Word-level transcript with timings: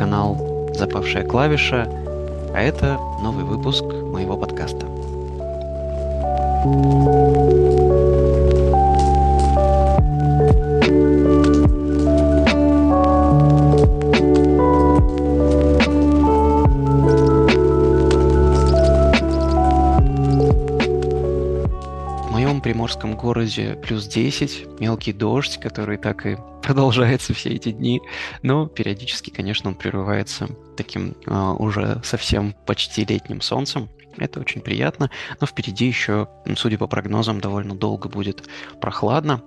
Канал 0.00 0.38
«Запавшая 0.72 1.26
клавиша», 1.26 1.86
а 2.54 2.62
это 2.62 2.98
новый 3.22 3.44
выпуск 3.44 3.84
моего 3.84 4.34
подкаста. 4.34 4.86
приморском 22.62 23.16
городе 23.16 23.76
плюс 23.82 24.06
10, 24.06 24.80
мелкий 24.80 25.12
дождь, 25.12 25.58
который 25.58 25.96
так 25.96 26.24
и 26.24 26.38
продолжается 26.70 27.34
все 27.34 27.50
эти 27.50 27.72
дни, 27.72 28.00
но 28.42 28.68
периодически, 28.68 29.30
конечно, 29.30 29.70
он 29.70 29.74
прерывается 29.74 30.46
таким 30.76 31.16
э, 31.26 31.54
уже 31.58 32.00
совсем 32.04 32.54
почти 32.64 33.04
летним 33.04 33.40
солнцем. 33.40 33.88
Это 34.18 34.38
очень 34.38 34.60
приятно, 34.60 35.10
но 35.40 35.48
впереди 35.48 35.86
еще, 35.86 36.28
судя 36.54 36.78
по 36.78 36.86
прогнозам, 36.86 37.40
довольно 37.40 37.74
долго 37.74 38.08
будет 38.08 38.48
прохладно. 38.80 39.42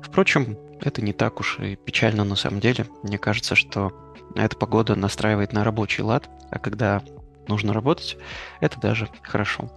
Впрочем, 0.00 0.56
это 0.80 1.02
не 1.02 1.12
так 1.12 1.40
уж 1.40 1.58
и 1.58 1.74
печально 1.74 2.22
на 2.22 2.36
самом 2.36 2.60
деле. 2.60 2.86
Мне 3.02 3.18
кажется, 3.18 3.56
что 3.56 4.14
эта 4.36 4.54
погода 4.56 4.94
настраивает 4.94 5.52
на 5.52 5.64
рабочий 5.64 6.04
лад, 6.04 6.30
а 6.52 6.60
когда 6.60 7.02
нужно 7.48 7.72
работать, 7.72 8.16
это 8.60 8.78
даже 8.78 9.08
хорошо. 9.22 9.68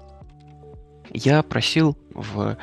Я 1.09 1.41
просил 1.41 1.97
в 2.13 2.55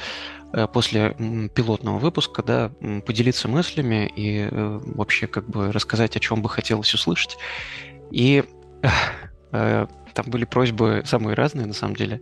после 0.72 1.50
пилотного 1.54 1.98
выпуска, 1.98 2.42
да, 2.42 2.70
поделиться 3.06 3.48
мыслями 3.48 4.12
и 4.16 4.48
э, 4.50 4.80
вообще 4.84 5.26
как 5.26 5.48
бы 5.48 5.70
рассказать, 5.72 6.16
о 6.16 6.20
чем 6.20 6.42
бы 6.42 6.48
хотелось 6.48 6.92
услышать. 6.94 7.36
И 8.10 8.44
э, 9.52 9.86
там 10.14 10.26
были 10.26 10.44
просьбы 10.44 11.02
самые 11.06 11.34
разные, 11.34 11.66
на 11.66 11.74
самом 11.74 11.96
деле, 11.96 12.20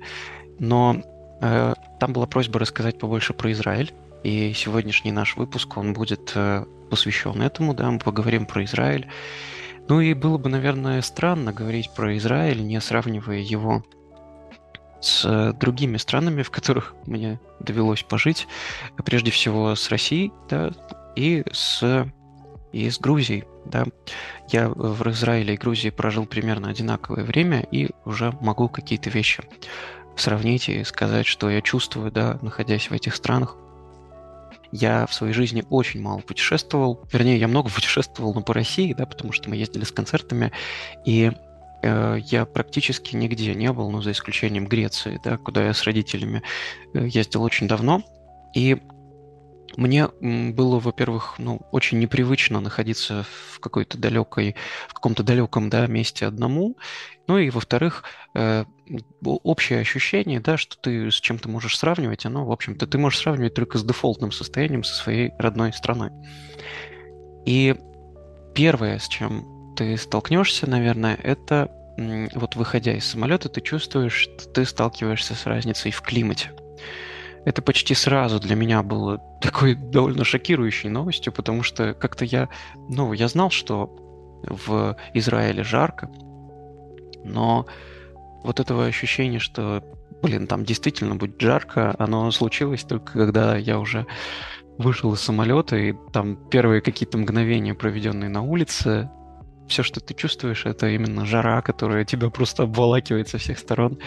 но 0.58 1.02
там 1.40 2.12
была 2.12 2.26
просьба 2.26 2.58
рассказать 2.58 2.98
побольше 2.98 3.32
про 3.32 3.52
Израиль, 3.52 3.92
и 4.24 4.52
сегодняшний 4.54 5.12
наш 5.12 5.36
выпуск, 5.36 5.76
он 5.76 5.92
будет 5.92 6.34
посвящен 6.90 7.40
этому, 7.42 7.74
да, 7.74 7.90
мы 7.90 8.00
поговорим 8.00 8.44
про 8.44 8.64
Израиль. 8.64 9.08
Ну 9.88 10.00
и 10.00 10.14
было 10.14 10.36
бы, 10.36 10.50
наверное, 10.50 11.00
странно 11.00 11.52
говорить 11.52 11.90
про 11.94 12.16
Израиль, 12.18 12.62
не 12.62 12.80
сравнивая 12.80 13.38
его 13.38 13.84
с 15.00 15.24
э, 15.24 15.52
другими 15.58 15.96
странами, 15.96 16.42
в 16.42 16.50
которых 16.50 16.94
мне 17.06 17.40
довелось 17.60 18.02
пожить, 18.02 18.46
прежде 19.04 19.30
всего 19.30 19.74
с 19.74 19.88
Россией, 19.90 20.32
да, 20.48 20.72
и 21.16 21.44
с, 21.52 22.06
и 22.72 22.90
с 22.90 22.98
Грузией, 22.98 23.44
да. 23.64 23.84
Я 24.48 24.68
в 24.68 25.08
Израиле 25.10 25.54
и 25.54 25.56
Грузии 25.56 25.90
прожил 25.90 26.26
примерно 26.26 26.68
одинаковое 26.68 27.24
время 27.24 27.66
и 27.70 27.90
уже 28.04 28.32
могу 28.40 28.68
какие-то 28.68 29.10
вещи 29.10 29.42
сравнить 30.16 30.68
и 30.68 30.84
сказать, 30.84 31.26
что 31.26 31.48
я 31.50 31.60
чувствую, 31.60 32.10
да, 32.10 32.38
находясь 32.42 32.90
в 32.90 32.92
этих 32.92 33.14
странах. 33.14 33.56
Я 34.70 35.06
в 35.06 35.14
своей 35.14 35.32
жизни 35.32 35.64
очень 35.70 36.02
мало 36.02 36.18
путешествовал. 36.18 37.00
Вернее, 37.10 37.38
я 37.38 37.48
много 37.48 37.70
путешествовал, 37.74 38.34
но 38.34 38.42
по 38.42 38.54
России, 38.54 38.92
да, 38.92 39.06
потому 39.06 39.32
что 39.32 39.48
мы 39.48 39.56
ездили 39.56 39.84
с 39.84 39.92
концертами. 39.92 40.52
И 41.04 41.32
я 41.82 42.44
практически 42.44 43.14
нигде 43.14 43.54
не 43.54 43.72
был, 43.72 43.90
ну, 43.90 44.02
за 44.02 44.12
исключением 44.12 44.66
Греции, 44.66 45.20
да, 45.22 45.36
куда 45.36 45.64
я 45.64 45.74
с 45.74 45.84
родителями 45.84 46.42
э, 46.94 47.06
ездил 47.06 47.42
очень 47.42 47.68
давно. 47.68 48.02
И 48.54 48.78
мне 49.76 50.08
было, 50.08 50.80
во-первых, 50.80 51.36
ну, 51.38 51.60
очень 51.70 52.00
непривычно 52.00 52.60
находиться 52.60 53.24
в 53.52 53.60
какой-то 53.60 53.96
далекой, 53.96 54.56
в 54.88 54.94
каком-то 54.94 55.22
далеком, 55.22 55.70
да, 55.70 55.86
месте 55.86 56.26
одному. 56.26 56.76
Ну 57.28 57.38
и, 57.38 57.50
во-вторых, 57.50 58.02
э, 58.34 58.64
общее 59.22 59.80
ощущение, 59.80 60.40
да, 60.40 60.56
что 60.56 60.76
ты 60.78 61.10
с 61.10 61.20
чем-то 61.20 61.48
можешь 61.48 61.78
сравнивать, 61.78 62.26
оно, 62.26 62.44
в 62.44 62.50
общем-то, 62.50 62.86
ты 62.86 62.98
можешь 62.98 63.20
сравнивать 63.20 63.54
только 63.54 63.78
с 63.78 63.84
дефолтным 63.84 64.32
состоянием 64.32 64.82
со 64.82 64.94
своей 64.94 65.30
родной 65.38 65.72
страной. 65.72 66.10
И 67.46 67.76
первое, 68.54 68.98
с 68.98 69.06
чем 69.06 69.57
ты 69.78 69.96
столкнешься, 69.96 70.68
наверное, 70.68 71.14
это 71.22 71.70
вот 72.34 72.56
выходя 72.56 72.94
из 72.94 73.04
самолета, 73.04 73.48
ты 73.48 73.60
чувствуешь, 73.60 74.12
что 74.12 74.48
ты 74.48 74.64
сталкиваешься 74.64 75.36
с 75.36 75.46
разницей 75.46 75.92
в 75.92 76.02
климате. 76.02 76.50
Это 77.44 77.62
почти 77.62 77.94
сразу 77.94 78.40
для 78.40 78.56
меня 78.56 78.82
было 78.82 79.18
такой 79.40 79.74
довольно 79.92 80.24
шокирующей 80.24 80.88
новостью, 80.88 81.32
потому 81.32 81.62
что 81.62 81.94
как-то 81.94 82.24
я, 82.24 82.48
ну, 82.88 83.12
я 83.12 83.28
знал, 83.28 83.50
что 83.50 83.86
в 84.42 84.96
Израиле 85.14 85.62
жарко, 85.62 86.10
но 87.22 87.66
вот 88.42 88.58
этого 88.58 88.84
ощущения, 88.84 89.38
что, 89.38 89.84
блин, 90.22 90.48
там 90.48 90.64
действительно 90.64 91.14
будет 91.14 91.40
жарко, 91.40 91.94
оно 92.00 92.32
случилось 92.32 92.82
только 92.82 93.12
когда 93.12 93.56
я 93.56 93.78
уже 93.78 94.06
вышел 94.76 95.14
из 95.14 95.20
самолета, 95.20 95.76
и 95.76 95.94
там 96.12 96.36
первые 96.50 96.80
какие-то 96.80 97.16
мгновения, 97.16 97.74
проведенные 97.74 98.28
на 98.28 98.42
улице, 98.42 99.08
все, 99.68 99.82
что 99.82 100.00
ты 100.00 100.14
чувствуешь, 100.14 100.66
это 100.66 100.88
именно 100.88 101.24
жара, 101.24 101.62
которая 101.62 102.04
тебя 102.04 102.30
просто 102.30 102.64
обволакивает 102.64 103.28
со 103.28 103.38
всех 103.38 103.58
сторон. 103.58 103.98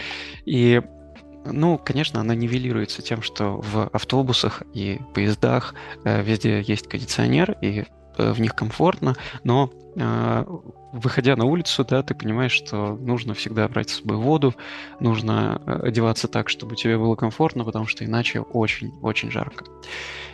И 0.45 0.81
ну, 1.45 1.77
конечно, 1.77 2.19
она 2.19 2.35
нивелируется 2.35 3.01
тем, 3.01 3.21
что 3.21 3.61
в 3.61 3.87
автобусах 3.87 4.63
и 4.73 4.99
поездах 5.13 5.73
э, 6.03 6.21
везде 6.21 6.61
есть 6.61 6.87
кондиционер, 6.87 7.57
и 7.61 7.85
э, 8.17 8.31
в 8.31 8.39
них 8.39 8.55
комфортно, 8.55 9.15
но 9.43 9.71
выходя 9.95 11.35
на 11.35 11.45
улицу, 11.45 11.85
да, 11.85 12.03
ты 12.03 12.15
понимаешь, 12.15 12.51
что 12.51 12.95
нужно 12.95 13.33
всегда 13.33 13.67
брать 13.67 13.89
с 13.89 13.99
собой 13.99 14.17
воду, 14.17 14.53
нужно 14.99 15.61
э, 15.65 15.87
одеваться 15.87 16.27
так, 16.27 16.49
чтобы 16.49 16.75
тебе 16.75 16.97
было 16.97 17.15
комфортно, 17.15 17.63
потому 17.63 17.87
что 17.87 18.05
иначе 18.05 18.41
очень-очень 18.41 19.31
жарко. 19.31 19.65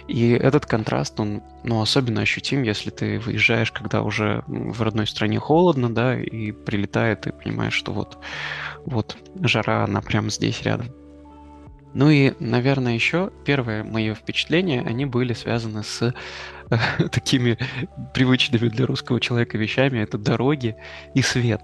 И 0.07 0.31
этот 0.31 0.65
контраст, 0.65 1.19
он 1.19 1.41
ну, 1.63 1.81
особенно 1.81 2.21
ощутим, 2.21 2.63
если 2.63 2.91
ты 2.91 3.19
выезжаешь, 3.19 3.71
когда 3.71 4.01
уже 4.03 4.43
в 4.47 4.81
родной 4.81 5.05
стране 5.05 5.39
холодно, 5.39 5.93
да, 5.93 6.19
и 6.19 6.51
прилетает, 6.51 7.27
и 7.27 7.31
понимаешь, 7.31 7.73
что 7.73 7.91
вот, 7.91 8.17
вот 8.85 9.17
жара, 9.41 9.83
она 9.83 10.01
прямо 10.01 10.29
здесь 10.29 10.61
рядом. 10.61 10.87
Ну 11.97 12.11
и, 12.11 12.33
наверное, 12.39 12.93
еще 12.93 13.31
первые 13.43 13.81
мои 13.81 14.13
впечатления, 14.13 14.81
они 14.81 15.07
были 15.07 15.33
связаны 15.33 15.81
с 15.83 16.13
э, 16.69 16.77
такими 17.11 17.57
привычными 18.13 18.69
для 18.69 18.85
русского 18.85 19.19
человека 19.19 19.57
вещами. 19.57 19.97
Это 19.97 20.19
дороги 20.19 20.75
и 21.15 21.23
свет. 21.23 21.61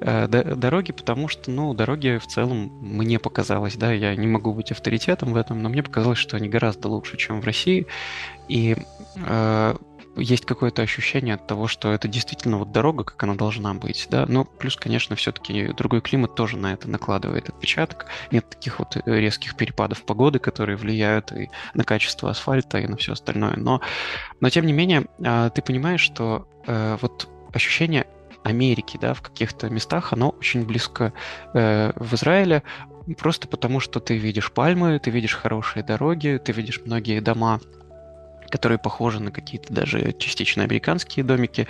Э, 0.00 0.26
дороги, 0.26 0.90
потому 0.90 1.28
что, 1.28 1.52
ну, 1.52 1.74
дороги 1.74 2.18
в 2.18 2.26
целом 2.26 2.72
мне 2.80 3.20
показалось, 3.20 3.76
да, 3.76 3.92
я 3.92 4.16
не 4.16 4.26
могу 4.26 4.52
быть 4.52 4.72
авторитетом 4.72 5.32
в 5.32 5.36
этом, 5.36 5.62
но 5.62 5.68
мне 5.68 5.84
показалось, 5.84 6.18
что 6.18 6.36
они 6.36 6.48
гораздо 6.48 6.88
лучше, 6.88 7.16
чем 7.16 7.40
в 7.40 7.44
России. 7.44 7.86
И 8.48 8.76
э, 9.14 9.76
есть 10.16 10.46
какое-то 10.46 10.82
ощущение 10.82 11.34
от 11.34 11.46
того, 11.46 11.68
что 11.68 11.92
это 11.92 12.08
действительно 12.08 12.58
вот 12.58 12.72
дорога, 12.72 13.04
как 13.04 13.22
она 13.22 13.34
должна 13.34 13.74
быть, 13.74 14.06
да. 14.10 14.26
Но 14.26 14.44
плюс, 14.44 14.76
конечно, 14.76 15.16
все-таки 15.16 15.68
другой 15.72 16.00
климат 16.00 16.34
тоже 16.34 16.56
на 16.56 16.72
это 16.72 16.88
накладывает 16.88 17.48
отпечаток. 17.48 18.06
Нет 18.30 18.48
таких 18.48 18.78
вот 18.78 18.96
резких 19.06 19.56
перепадов 19.56 20.04
погоды, 20.04 20.38
которые 20.38 20.76
влияют 20.76 21.32
и 21.32 21.50
на 21.74 21.84
качество 21.84 22.30
асфальта, 22.30 22.78
и 22.78 22.86
на 22.86 22.96
все 22.96 23.12
остальное. 23.12 23.56
Но, 23.56 23.80
но 24.40 24.50
тем 24.50 24.66
не 24.66 24.72
менее, 24.72 25.06
э, 25.18 25.50
ты 25.54 25.62
понимаешь, 25.62 26.00
что 26.00 26.48
э, 26.66 26.98
вот 27.00 27.28
ощущение 27.52 28.06
Америки, 28.42 28.98
да, 29.00 29.12
в 29.14 29.22
каких-то 29.22 29.68
местах, 29.70 30.12
оно 30.12 30.30
очень 30.30 30.64
близко 30.64 31.12
э, 31.52 31.92
в 31.96 32.14
Израиле, 32.14 32.62
просто 33.18 33.48
потому 33.48 33.80
что 33.80 34.00
ты 34.00 34.16
видишь 34.16 34.52
пальмы, 34.52 34.98
ты 34.98 35.10
видишь 35.10 35.34
хорошие 35.34 35.82
дороги, 35.82 36.40
ты 36.42 36.52
видишь 36.52 36.80
многие 36.84 37.20
дома, 37.20 37.60
которые 38.50 38.78
похожи 38.78 39.20
на 39.20 39.30
какие-то 39.30 39.72
даже 39.72 40.12
частично 40.12 40.62
американские 40.62 41.24
домики. 41.24 41.66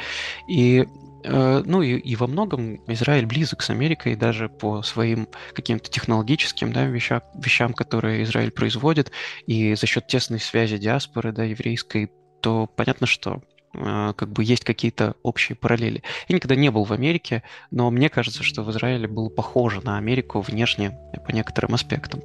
И 0.49 0.87
э, 1.25 1.63
ну 1.65 1.83
и, 1.83 1.97
и 1.97 2.17
во 2.17 2.27
многом 2.27 2.81
Израиль 2.87 3.27
близок 3.27 3.63
с 3.63 3.71
Америкой 3.71 4.17
даже 4.17 4.49
по 4.49 4.83
своим 4.83 5.29
каким-то 5.55 5.91
технологическим 5.91 6.73
да, 6.73 6.87
вещам, 6.87 7.23
вещам, 7.35 7.73
которые 7.73 8.23
Израиль 8.25 8.51
производит, 8.51 9.11
и 9.47 9.75
за 9.75 9.87
счет 9.87 10.07
тесной 10.07 10.41
связи 10.41 10.79
диаспоры 10.79 11.33
да, 11.33 11.45
еврейской, 11.45 12.11
то 12.41 12.67
понятно, 12.67 13.07
что 13.07 13.43
как 13.73 14.29
бы 14.31 14.43
есть 14.43 14.65
какие-то 14.65 15.17
общие 15.23 15.55
параллели. 15.57 16.03
Я 16.29 16.37
никогда 16.37 16.57
не 16.57 16.71
был 16.71 16.85
в 16.85 16.93
Америке, 16.93 17.43
но 17.71 17.91
мне 17.91 18.09
кажется, 18.09 18.43
что 18.43 18.63
в 18.63 18.71
Израиле 18.71 19.07
было 19.07 19.29
похоже 19.29 19.81
на 19.83 19.99
Америку 19.99 20.41
внешне 20.41 20.99
по 21.27 21.33
некоторым 21.33 21.75
аспектам. 21.75 22.23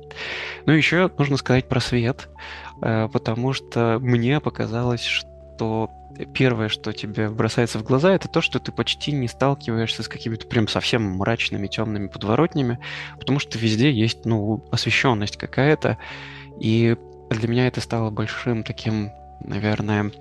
Ну, 0.65 0.73
еще 0.73 1.11
нужно 1.17 1.37
сказать 1.37 1.67
про 1.67 1.79
свет, 1.79 2.29
э, 2.81 3.09
потому 3.11 3.53
что 3.53 3.99
мне 3.99 4.39
показалось, 4.39 5.03
что 5.03 5.89
первое, 6.33 6.69
что 6.69 6.93
тебе 6.93 7.29
бросается 7.29 7.79
в 7.79 7.83
глаза, 7.83 8.13
это 8.13 8.27
то, 8.27 8.41
что 8.41 8.59
ты 8.59 8.71
почти 8.71 9.11
не 9.11 9.27
сталкиваешься 9.27 10.03
с 10.03 10.07
какими-то 10.07 10.47
прям 10.47 10.67
совсем 10.67 11.03
мрачными, 11.17 11.67
темными 11.67 12.07
подворотнями, 12.07 12.79
потому 13.19 13.39
что 13.39 13.57
везде 13.57 13.91
есть, 13.91 14.25
ну, 14.25 14.63
освещенность 14.71 15.37
какая-то, 15.37 15.97
и 16.59 16.95
для 17.29 17.47
меня 17.47 17.67
это 17.67 17.81
стало 17.81 18.09
большим 18.09 18.63
таким, 18.63 19.11
наверное, 19.43 20.11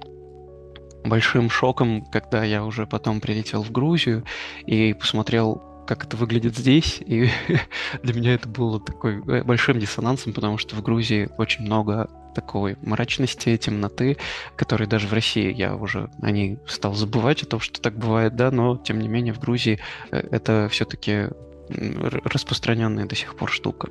большим 1.04 1.50
шоком, 1.50 2.04
когда 2.06 2.44
я 2.44 2.64
уже 2.64 2.86
потом 2.86 3.20
прилетел 3.20 3.62
в 3.62 3.70
Грузию 3.70 4.24
и 4.66 4.94
посмотрел, 4.94 5.62
как 5.86 6.04
это 6.04 6.16
выглядит 6.16 6.56
здесь. 6.56 7.00
И 7.04 7.28
для 8.02 8.14
меня 8.14 8.34
это 8.34 8.48
было 8.48 8.80
такой 8.80 9.22
э, 9.26 9.42
большим 9.42 9.78
диссонансом, 9.78 10.32
потому 10.32 10.58
что 10.58 10.76
в 10.76 10.82
Грузии 10.82 11.28
очень 11.38 11.64
много 11.64 12.08
такой 12.34 12.76
мрачности, 12.82 13.56
темноты, 13.56 14.16
которые 14.56 14.86
даже 14.86 15.08
в 15.08 15.12
России 15.12 15.52
я 15.52 15.74
уже 15.74 16.10
о 16.22 16.30
ней 16.30 16.58
стал 16.66 16.94
забывать, 16.94 17.42
о 17.42 17.46
том, 17.46 17.60
что 17.60 17.80
так 17.80 17.98
бывает, 17.98 18.36
да, 18.36 18.50
но 18.50 18.76
тем 18.76 19.00
не 19.00 19.08
менее 19.08 19.34
в 19.34 19.40
Грузии 19.40 19.80
э, 20.10 20.18
это 20.30 20.68
все-таки 20.70 21.28
распространенная 21.68 23.06
до 23.06 23.14
сих 23.14 23.36
пор 23.36 23.50
штука. 23.50 23.88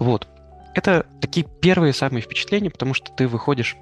Вот. 0.00 0.26
Это 0.74 1.06
такие 1.20 1.46
первые 1.60 1.92
самые 1.92 2.20
впечатления, 2.20 2.70
потому 2.70 2.94
что 2.94 3.12
ты 3.12 3.28
выходишь 3.28 3.76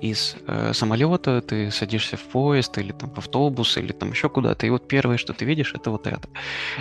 из 0.00 0.36
э, 0.46 0.72
самолета, 0.74 1.40
ты 1.40 1.70
садишься 1.70 2.16
в 2.16 2.22
поезд 2.22 2.78
или 2.78 2.92
там 2.92 3.10
в 3.10 3.18
автобус 3.18 3.76
или 3.76 3.92
там 3.92 4.10
еще 4.10 4.28
куда-то, 4.28 4.66
и 4.66 4.70
вот 4.70 4.86
первое, 4.86 5.16
что 5.16 5.32
ты 5.32 5.44
видишь, 5.44 5.74
это 5.74 5.90
вот 5.90 6.06
это. 6.06 6.28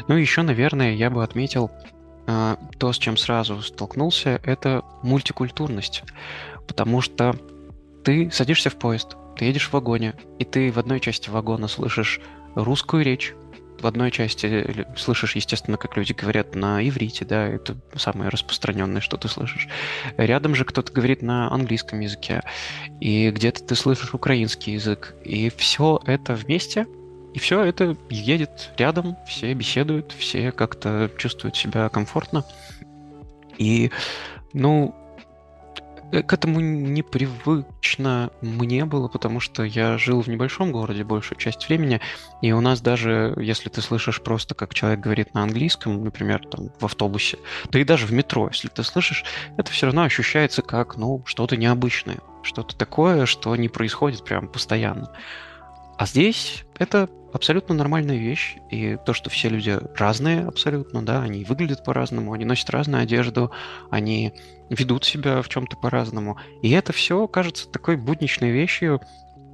Ну 0.07 0.17
и 0.17 0.21
еще, 0.21 0.43
наверное, 0.43 0.93
я 0.93 1.09
бы 1.09 1.23
отметил 1.23 1.71
э, 2.27 2.55
то, 2.77 2.93
с 2.93 2.97
чем 2.97 3.17
сразу 3.17 3.61
столкнулся, 3.61 4.39
это 4.43 4.83
мультикультурность, 5.03 6.03
потому 6.67 7.01
что 7.01 7.35
ты 8.03 8.29
садишься 8.31 8.69
в 8.69 8.75
поезд, 8.75 9.17
ты 9.37 9.45
едешь 9.45 9.69
в 9.69 9.73
вагоне, 9.73 10.13
и 10.39 10.45
ты 10.45 10.71
в 10.71 10.77
одной 10.77 10.99
части 10.99 11.29
вагона 11.29 11.67
слышишь 11.67 12.21
русскую 12.55 13.03
речь, 13.03 13.33
в 13.81 13.87
одной 13.87 14.11
части 14.11 14.85
слышишь, 14.95 15.35
естественно, 15.35 15.77
как 15.77 15.97
люди 15.97 16.13
говорят 16.13 16.55
на 16.55 16.87
иврите, 16.87 17.25
да, 17.25 17.47
это 17.47 17.77
самое 17.95 18.29
распространенное, 18.29 19.01
что 19.01 19.17
ты 19.17 19.27
слышишь. 19.27 19.67
Рядом 20.17 20.55
же 20.55 20.65
кто-то 20.65 20.91
говорит 20.91 21.21
на 21.21 21.51
английском 21.51 21.99
языке, 21.99 22.41
и 22.99 23.29
где-то 23.31 23.63
ты 23.63 23.75
слышишь 23.75 24.13
украинский 24.13 24.73
язык, 24.73 25.15
и 25.23 25.49
все 25.55 26.01
это 26.05 26.33
вместе, 26.33 26.87
и 27.33 27.39
все 27.39 27.63
это 27.63 27.95
едет 28.09 28.71
рядом, 28.77 29.15
все 29.27 29.53
беседуют, 29.53 30.13
все 30.17 30.51
как-то 30.51 31.11
чувствуют 31.17 31.55
себя 31.55 31.89
комфортно. 31.89 32.45
И, 33.57 33.91
ну, 34.53 34.95
Э, 34.95 35.06
к 36.11 36.33
этому 36.33 36.59
непривычно 36.59 38.31
мне 38.41 38.85
было, 38.85 39.07
потому 39.07 39.39
что 39.39 39.63
я 39.63 39.97
жил 39.97 40.21
в 40.21 40.27
небольшом 40.27 40.71
городе 40.71 41.03
большую 41.03 41.37
часть 41.37 41.67
времени, 41.67 41.99
и 42.41 42.51
у 42.51 42.61
нас 42.61 42.81
даже, 42.81 43.33
если 43.37 43.69
ты 43.69 43.81
слышишь 43.81 44.21
просто, 44.21 44.55
как 44.55 44.73
человек 44.73 44.99
говорит 44.99 45.33
на 45.33 45.43
английском, 45.43 46.03
например, 46.03 46.45
там, 46.47 46.69
в 46.79 46.85
автобусе, 46.85 47.37
да 47.69 47.79
и 47.79 47.83
даже 47.83 48.05
в 48.05 48.13
метро, 48.13 48.47
если 48.51 48.69
ты 48.69 48.83
слышишь, 48.83 49.25
это 49.57 49.71
все 49.71 49.87
равно 49.87 50.03
ощущается 50.03 50.61
как, 50.61 50.97
ну, 50.97 51.21
что-то 51.25 51.57
необычное, 51.57 52.19
что-то 52.43 52.75
такое, 52.75 53.25
что 53.25 53.55
не 53.55 53.69
происходит 53.69 54.23
прям 54.23 54.47
постоянно. 54.47 55.11
А 55.97 56.05
здесь 56.05 56.63
это 56.77 57.09
абсолютно 57.33 57.75
нормальная 57.75 58.17
вещь. 58.17 58.57
И 58.69 58.97
то, 59.05 59.13
что 59.13 59.29
все 59.29 59.49
люди 59.49 59.77
разные 59.95 60.45
абсолютно, 60.45 61.03
да, 61.05 61.21
они 61.21 61.43
выглядят 61.43 61.83
по-разному, 61.83 62.33
они 62.33 62.45
носят 62.45 62.69
разную 62.69 63.03
одежду, 63.03 63.51
они 63.89 64.33
ведут 64.69 65.05
себя 65.05 65.41
в 65.41 65.49
чем-то 65.49 65.77
по-разному. 65.77 66.37
И 66.61 66.71
это 66.71 66.93
все 66.93 67.27
кажется 67.27 67.69
такой 67.69 67.97
будничной 67.97 68.51
вещью, 68.51 69.01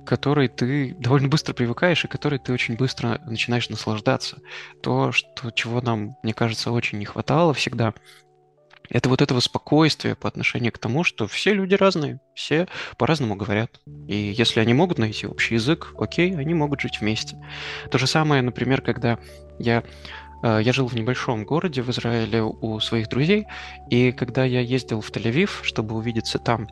которой 0.05 0.49
ты 0.49 0.95
довольно 0.99 1.29
быстро 1.29 1.53
привыкаешь 1.53 2.03
и 2.03 2.09
которой 2.09 2.39
ты 2.39 2.51
очень 2.51 2.75
быстро 2.75 3.21
начинаешь 3.25 3.69
наслаждаться. 3.69 4.39
То, 4.81 5.11
что, 5.11 5.51
чего 5.51 5.81
нам, 5.81 6.17
мне 6.23 6.33
кажется, 6.33 6.71
очень 6.71 6.99
не 6.99 7.05
хватало 7.05 7.53
всегда, 7.53 7.93
это 8.89 9.09
вот 9.09 9.21
этого 9.21 9.39
спокойствия 9.39 10.15
по 10.15 10.27
отношению 10.27 10.71
к 10.71 10.77
тому, 10.77 11.03
что 11.03 11.27
все 11.27 11.53
люди 11.53 11.75
разные, 11.75 12.19
все 12.35 12.67
по-разному 12.97 13.35
говорят. 13.35 13.79
И 14.07 14.15
если 14.15 14.59
они 14.59 14.73
могут 14.73 14.97
найти 14.97 15.25
общий 15.25 15.55
язык, 15.55 15.93
окей, 15.97 16.35
они 16.35 16.53
могут 16.53 16.81
жить 16.81 16.99
вместе. 16.99 17.37
То 17.89 17.97
же 17.97 18.07
самое, 18.07 18.41
например, 18.41 18.81
когда 18.81 19.19
я 19.57 19.83
э, 20.43 20.59
я 20.61 20.73
жил 20.73 20.87
в 20.87 20.95
небольшом 20.95 21.45
городе 21.45 21.81
в 21.81 21.89
Израиле 21.89 22.43
у 22.43 22.79
своих 22.79 23.07
друзей, 23.09 23.47
и 23.89 24.11
когда 24.11 24.43
я 24.43 24.59
ездил 24.59 25.01
в 25.01 25.09
Тель-Авив, 25.09 25.63
чтобы 25.63 25.95
увидеться 25.95 26.39
там 26.39 26.67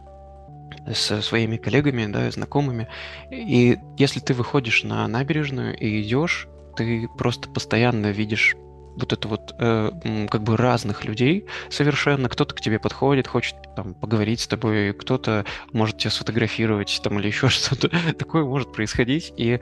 со 0.94 1.22
своими 1.22 1.58
коллегами, 1.58 2.12
да, 2.12 2.30
знакомыми, 2.32 2.88
и 3.30 3.78
если 3.98 4.20
ты 4.20 4.34
выходишь 4.34 4.84
на 4.84 5.08
набережную 5.08 5.78
и 5.78 6.02
идешь, 6.02 6.48
ты 6.76 7.08
просто 7.18 7.50
постоянно 7.50 8.12
видишь 8.12 8.56
вот 8.96 9.14
это 9.14 9.28
вот 9.28 9.56
э, 9.60 10.28
как 10.30 10.44
бы 10.44 10.58
разных 10.58 11.06
людей 11.06 11.46
совершенно. 11.70 12.30
Кто-то 12.30 12.56
к 12.56 12.62
тебе 12.62 12.80
подходит, 12.80 13.28
хочет 13.28 13.56
там 13.76 13.94
поговорить 13.94 14.42
с 14.42 14.48
тобой, 14.48 14.94
кто-то 14.94 15.46
может 15.72 15.98
тебя 15.98 16.12
сфотографировать 16.12 17.00
там 17.04 17.20
или 17.20 17.28
еще 17.30 17.50
что-то. 17.50 17.90
Такое 18.14 18.44
может 18.44 18.74
происходить, 18.74 19.34
и 19.38 19.60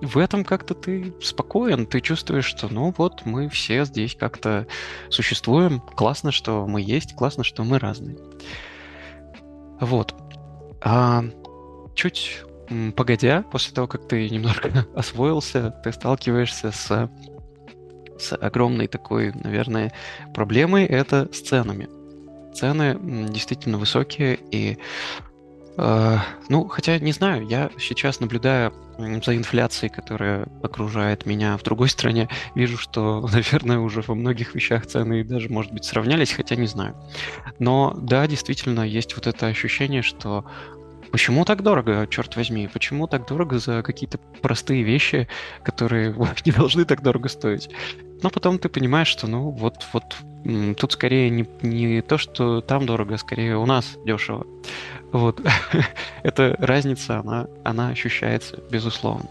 в 0.00 0.18
этом 0.18 0.44
как-то 0.44 0.74
ты 0.74 1.14
спокоен, 1.22 1.86
ты 1.86 2.00
чувствуешь, 2.00 2.44
что 2.44 2.68
ну 2.68 2.92
вот 2.96 3.24
мы 3.24 3.48
все 3.48 3.84
здесь 3.84 4.16
как-то 4.16 4.66
существуем, 5.10 5.80
классно, 5.80 6.32
что 6.32 6.66
мы 6.66 6.80
есть, 6.80 7.14
классно, 7.14 7.44
что 7.44 7.62
мы 7.62 7.78
разные. 7.78 8.16
Вот. 9.80 10.14
А, 10.80 11.24
чуть 11.94 12.42
погодя, 12.96 13.44
после 13.50 13.74
того, 13.74 13.86
как 13.86 14.08
ты 14.08 14.28
немножко 14.28 14.86
освоился, 14.94 15.70
ты 15.84 15.92
сталкиваешься 15.92 16.72
с 16.72 17.10
с 18.18 18.34
огромной 18.34 18.86
такой, 18.86 19.32
наверное, 19.32 19.92
проблемой, 20.34 20.86
это 20.86 21.28
с 21.32 21.40
ценами. 21.40 21.88
Цены 22.54 22.98
действительно 23.30 23.78
высокие, 23.78 24.38
и 24.50 24.78
э, 25.76 26.16
ну, 26.48 26.68
хотя 26.68 26.98
не 26.98 27.12
знаю, 27.12 27.46
я 27.46 27.70
сейчас 27.78 28.20
наблюдая 28.20 28.72
за 28.98 29.36
инфляцией, 29.36 29.90
которая 29.92 30.46
окружает 30.62 31.26
меня 31.26 31.56
в 31.56 31.62
другой 31.62 31.88
стране, 31.88 32.28
вижу, 32.54 32.78
что, 32.78 33.26
наверное, 33.32 33.78
уже 33.78 34.02
во 34.02 34.14
многих 34.14 34.54
вещах 34.54 34.86
цены 34.86 35.24
даже, 35.24 35.48
может 35.48 35.72
быть, 35.72 35.84
сравнялись, 35.84 36.32
хотя 36.32 36.56
не 36.56 36.66
знаю. 36.66 36.94
Но 37.58 37.94
да, 37.96 38.26
действительно, 38.26 38.82
есть 38.82 39.14
вот 39.16 39.26
это 39.26 39.46
ощущение, 39.46 40.02
что 40.02 40.44
Почему 41.12 41.44
так 41.44 41.62
дорого, 41.62 42.06
черт 42.06 42.36
возьми? 42.36 42.66
Почему 42.72 43.06
так 43.06 43.28
дорого 43.28 43.58
за 43.58 43.82
какие-то 43.82 44.18
простые 44.40 44.82
вещи, 44.82 45.28
которые 45.62 46.14
не 46.46 46.52
должны 46.52 46.86
так 46.86 47.02
дорого 47.02 47.28
стоить? 47.28 47.68
Но 48.22 48.30
потом 48.30 48.58
ты 48.58 48.70
понимаешь, 48.70 49.08
что 49.08 49.26
ну 49.26 49.50
вот, 49.50 49.86
вот 49.92 50.16
тут 50.78 50.92
скорее 50.92 51.28
не, 51.28 51.46
не 51.60 52.00
то, 52.00 52.16
что 52.16 52.62
там 52.62 52.86
дорого, 52.86 53.16
а 53.16 53.18
скорее 53.18 53.58
у 53.58 53.66
нас 53.66 53.98
дешево. 54.06 54.46
Вот. 55.12 55.42
Эта 56.22 56.56
разница, 56.58 57.18
она, 57.18 57.46
она 57.62 57.90
ощущается, 57.90 58.58
безусловно. 58.70 59.26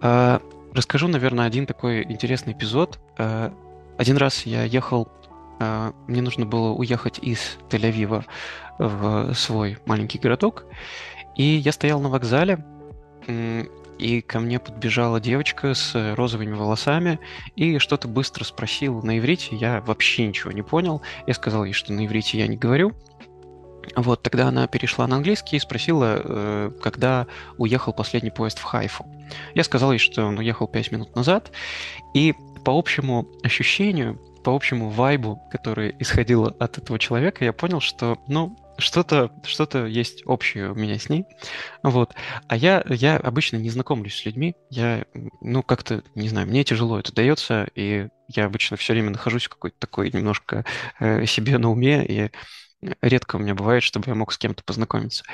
А, 0.00 0.40
расскажу, 0.74 1.08
наверное, 1.08 1.46
один 1.46 1.66
такой 1.66 2.04
интересный 2.04 2.52
эпизод. 2.52 3.00
А, 3.18 3.52
один 3.98 4.16
раз 4.16 4.46
я 4.46 4.62
ехал, 4.62 5.08
мне 6.06 6.22
нужно 6.22 6.46
было 6.46 6.68
уехать 6.68 7.18
из 7.18 7.58
Тель-Авива 7.68 8.24
в 8.78 9.34
свой 9.34 9.78
маленький 9.86 10.18
городок. 10.18 10.64
И 11.36 11.42
я 11.42 11.72
стоял 11.72 12.00
на 12.00 12.08
вокзале, 12.08 12.64
и 13.98 14.20
ко 14.22 14.40
мне 14.40 14.58
подбежала 14.58 15.20
девочка 15.20 15.74
с 15.74 16.14
розовыми 16.14 16.54
волосами 16.54 17.18
и 17.56 17.78
что-то 17.78 18.08
быстро 18.08 18.44
спросила 18.44 19.02
на 19.02 19.18
иврите. 19.18 19.56
Я 19.56 19.80
вообще 19.80 20.26
ничего 20.26 20.52
не 20.52 20.62
понял. 20.62 21.02
Я 21.26 21.34
сказал 21.34 21.64
ей, 21.64 21.72
что 21.72 21.92
на 21.92 22.06
иврите 22.06 22.38
я 22.38 22.46
не 22.46 22.56
говорю. 22.56 22.92
Вот, 23.96 24.22
тогда 24.22 24.48
она 24.48 24.66
перешла 24.66 25.06
на 25.06 25.16
английский 25.16 25.56
и 25.56 25.60
спросила, 25.60 26.20
э, 26.22 26.70
когда 26.82 27.26
уехал 27.56 27.92
последний 27.92 28.30
поезд 28.30 28.58
в 28.58 28.62
Хайфу. 28.62 29.06
Я 29.54 29.64
сказал 29.64 29.92
ей, 29.92 29.98
что 29.98 30.26
он 30.26 30.38
уехал 30.38 30.66
5 30.66 30.92
минут 30.92 31.16
назад, 31.16 31.50
и 32.14 32.34
по 32.64 32.78
общему 32.78 33.28
ощущению, 33.42 34.20
по 34.44 34.54
общему 34.54 34.90
вайбу, 34.90 35.40
который 35.50 35.94
исходил 35.98 36.44
от 36.46 36.78
этого 36.78 36.98
человека, 36.98 37.44
я 37.44 37.52
понял, 37.52 37.80
что, 37.80 38.18
ну, 38.28 38.56
что-то 38.78 39.32
что 39.44 39.86
есть 39.86 40.22
общее 40.26 40.70
у 40.70 40.74
меня 40.74 40.98
с 40.98 41.08
ней. 41.08 41.24
Вот. 41.82 42.14
А 42.48 42.56
я, 42.56 42.84
я 42.88 43.16
обычно 43.16 43.56
не 43.56 43.70
знакомлюсь 43.70 44.16
с 44.16 44.24
людьми. 44.24 44.54
Я, 44.70 45.04
ну, 45.40 45.62
как-то, 45.62 46.02
не 46.14 46.28
знаю, 46.28 46.46
мне 46.46 46.64
тяжело 46.64 46.98
это 46.98 47.12
дается, 47.12 47.68
и 47.74 48.08
я 48.28 48.44
обычно 48.46 48.76
все 48.76 48.92
время 48.92 49.10
нахожусь 49.10 49.46
в 49.46 49.50
какой-то 49.50 49.76
такой 49.78 50.10
немножко 50.10 50.64
э, 51.00 51.26
себе 51.26 51.58
на 51.58 51.70
уме, 51.70 52.04
и 52.06 52.30
редко 53.02 53.36
у 53.36 53.38
меня 53.40 53.54
бывает, 53.54 53.82
чтобы 53.82 54.06
я 54.08 54.14
мог 54.14 54.32
с 54.32 54.38
кем-то 54.38 54.62
познакомиться. 54.62 55.24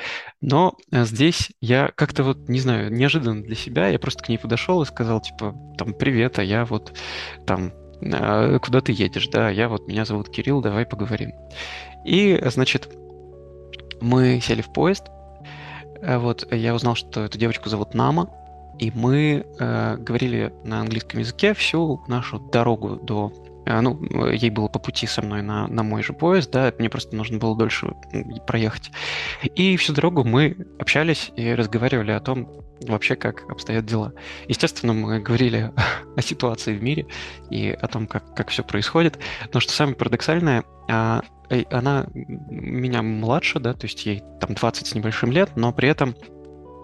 Но 0.41 0.77
э, 0.91 1.05
здесь 1.05 1.53
я 1.61 1.93
как-то 1.95 2.25
вот, 2.25 2.49
не 2.49 2.61
знаю, 2.61 2.93
неожиданно 2.93 3.43
для 3.43 3.55
себя, 3.55 3.89
я 3.89 3.99
просто 3.99 4.25
к 4.25 4.29
ней 4.29 4.39
подошел 4.39 4.83
и 4.83 4.87
сказал, 4.87 5.21
типа, 5.21 5.55
там, 5.77 5.93
привет, 5.93 6.39
а 6.39 6.43
я 6.43 6.65
вот 6.65 6.97
там 7.47 7.73
«А 8.13 8.59
куда 8.59 8.81
ты 8.81 8.93
едешь, 8.93 9.29
да, 9.29 9.51
я 9.51 9.69
вот, 9.69 9.87
меня 9.87 10.05
зовут 10.05 10.29
Кирилл, 10.29 10.61
давай 10.61 10.85
поговорим. 10.85 11.33
И, 12.05 12.39
значит, 12.47 12.89
мы 14.05 14.41
сели 14.41 14.63
в 14.63 14.71
поезд. 14.71 15.11
Э, 16.03 16.19
вот 16.19 16.47
я 16.53 16.75
узнал, 16.75 16.95
что 16.95 17.25
эту 17.25 17.39
девочку 17.39 17.69
зовут 17.69 17.95
Нама, 17.95 18.29
и 18.79 18.93
мы 18.95 19.47
э, 19.59 19.97
говорили 19.97 20.53
на 20.65 20.81
английском 20.81 21.21
языке 21.21 21.55
всю 21.55 22.01
нашу 22.07 22.39
дорогу 22.39 22.97
до 22.97 23.33
ну, 23.67 24.29
ей 24.31 24.51
было 24.51 24.69
по 24.69 24.79
пути 24.79 25.07
со 25.07 25.23
мной 25.23 25.43
на, 25.43 25.67
на 25.69 25.83
мой 25.83 26.03
же 26.03 26.13
поезд, 26.13 26.51
да, 26.51 26.73
мне 26.79 26.91
просто 26.91 27.17
нужно 27.17 27.39
было 27.39 27.57
дольше 27.57 27.95
проехать. 28.47 28.91
И 29.55 29.77
всю 29.77 29.93
дорогу 29.93 30.25
мы 30.25 30.57
общались 30.79 31.33
и 31.37 31.55
разговаривали 31.55 32.13
о 32.13 32.21
том, 32.21 32.49
вообще 32.83 33.17
как 33.17 33.51
обстоят 33.51 33.87
дела. 33.87 34.13
Естественно, 34.49 34.93
мы 34.93 35.21
говорили 35.21 35.73
о 36.17 36.23
ситуации 36.23 36.77
в 36.77 36.83
мире 36.83 37.07
и 37.51 37.71
о 37.71 37.87
том, 37.87 38.07
как, 38.07 38.35
как 38.35 38.49
все 38.49 38.63
происходит. 38.63 39.19
Но 39.53 39.61
что 39.61 39.73
самое 39.73 39.97
парадоксальное, 39.97 40.65
а, 40.91 41.23
она 41.71 42.07
меня 42.15 43.03
младше, 43.03 43.61
да, 43.61 43.75
то 43.75 43.87
есть 43.87 44.05
ей 44.07 44.23
там 44.41 44.55
20 44.55 44.87
с 44.87 44.95
небольшим 44.95 45.31
лет, 45.31 45.51
но 45.57 45.73
при 45.73 45.89
этом 45.89 46.15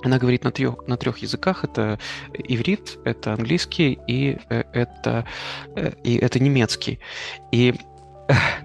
она 0.03 0.19
говорит 0.19 0.45
на 0.45 0.51
трех, 0.51 0.87
на 0.87 0.97
трех 0.97 1.19
языках. 1.19 1.65
Это 1.65 1.99
иврит, 2.33 2.99
это 3.05 3.35
английский 3.35 3.99
и 4.07 4.39
э, 4.49 4.65
это, 4.73 5.27
э, 5.77 5.93
и 6.03 6.17
это 6.17 6.39
немецкий. 6.41 7.01
И, 7.53 7.75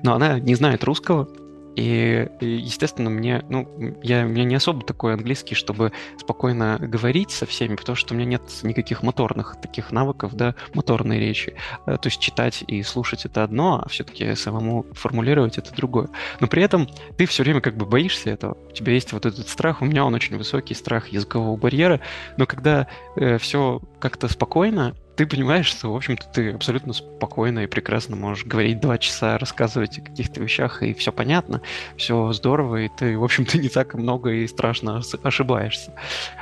но 0.04 0.14
она 0.14 0.40
не 0.40 0.56
знает 0.56 0.84
русского, 0.84 1.28
и, 1.76 2.28
естественно, 2.40 3.10
мне, 3.10 3.44
ну, 3.50 3.68
я, 4.02 4.26
у 4.26 4.30
меня 4.30 4.46
не 4.46 4.56
особо 4.56 4.86
такой 4.86 5.14
английский, 5.14 5.56
чтобы 5.56 5.92
спокойно 6.18 6.78
говорить 6.80 7.32
со 7.32 7.46
всеми, 7.46 7.76
потому 7.76 7.96
что 7.96 8.14
у 8.14 8.18
меня 8.18 8.26
нет 8.26 8.42
никаких 8.64 9.04
моторных 9.04 9.58
таких 9.62 9.92
навыков, 9.92 10.36
да, 10.36 10.56
моторной 10.74 11.20
речи. 11.20 11.56
Э, 11.86 11.98
то 11.98 12.08
есть 12.08 12.20
читать 12.20 12.64
и 12.68 12.82
слушать 12.84 13.26
это 13.26 13.44
одно, 13.44 13.84
а 13.84 13.90
все-таки 13.90 14.36
самому 14.36 14.86
формулировать 14.94 15.58
это 15.58 15.76
другое. 15.76 16.10
Но 16.40 16.48
при 16.48 16.64
этом 16.64 16.88
ты 17.18 17.26
все 17.26 17.44
время 17.44 17.60
как 17.60 17.76
бы 17.76 17.86
боишься 17.86 18.30
этого. 18.30 18.58
У 18.70 18.72
тебя 18.72 18.94
есть 18.94 19.12
вот 19.12 19.26
этот 19.26 19.48
страх, 19.50 19.82
у 19.82 19.86
меня 19.86 20.06
он 20.06 20.14
очень 20.14 20.38
высокий 20.38 20.74
страх 20.74 21.10
языкового 21.10 21.58
барьера, 21.58 22.00
но 22.38 22.46
когда 22.46 22.88
э, 23.18 23.38
все 23.38 23.82
как-то 24.00 24.30
спокойно, 24.30 24.96
ты 25.16 25.26
понимаешь, 25.26 25.68
что, 25.68 25.92
в 25.92 25.96
общем-то, 25.96 26.26
ты 26.28 26.52
абсолютно 26.52 26.94
спокойно 26.94 27.60
и 27.60 27.68
прекрасно 27.68 28.16
можешь 28.16 28.46
говорить 28.46 28.80
два 28.80 28.98
часа, 28.98 29.38
рассказывать 29.38 29.98
о 29.98 30.02
каких-то 30.02 30.42
вещах, 30.42 30.84
и 30.84 30.94
все 30.94 31.12
понятно, 31.12 31.62
все 31.98 32.32
здорово, 32.34 32.84
и 32.84 32.90
ты, 32.90 33.18
в 33.18 33.24
общем-то, 33.24 33.58
не 33.60 33.70
так 33.70 33.94
много 33.94 34.32
и 34.32 34.48
страшно 34.48 35.02
ошибаешься. 35.24 35.94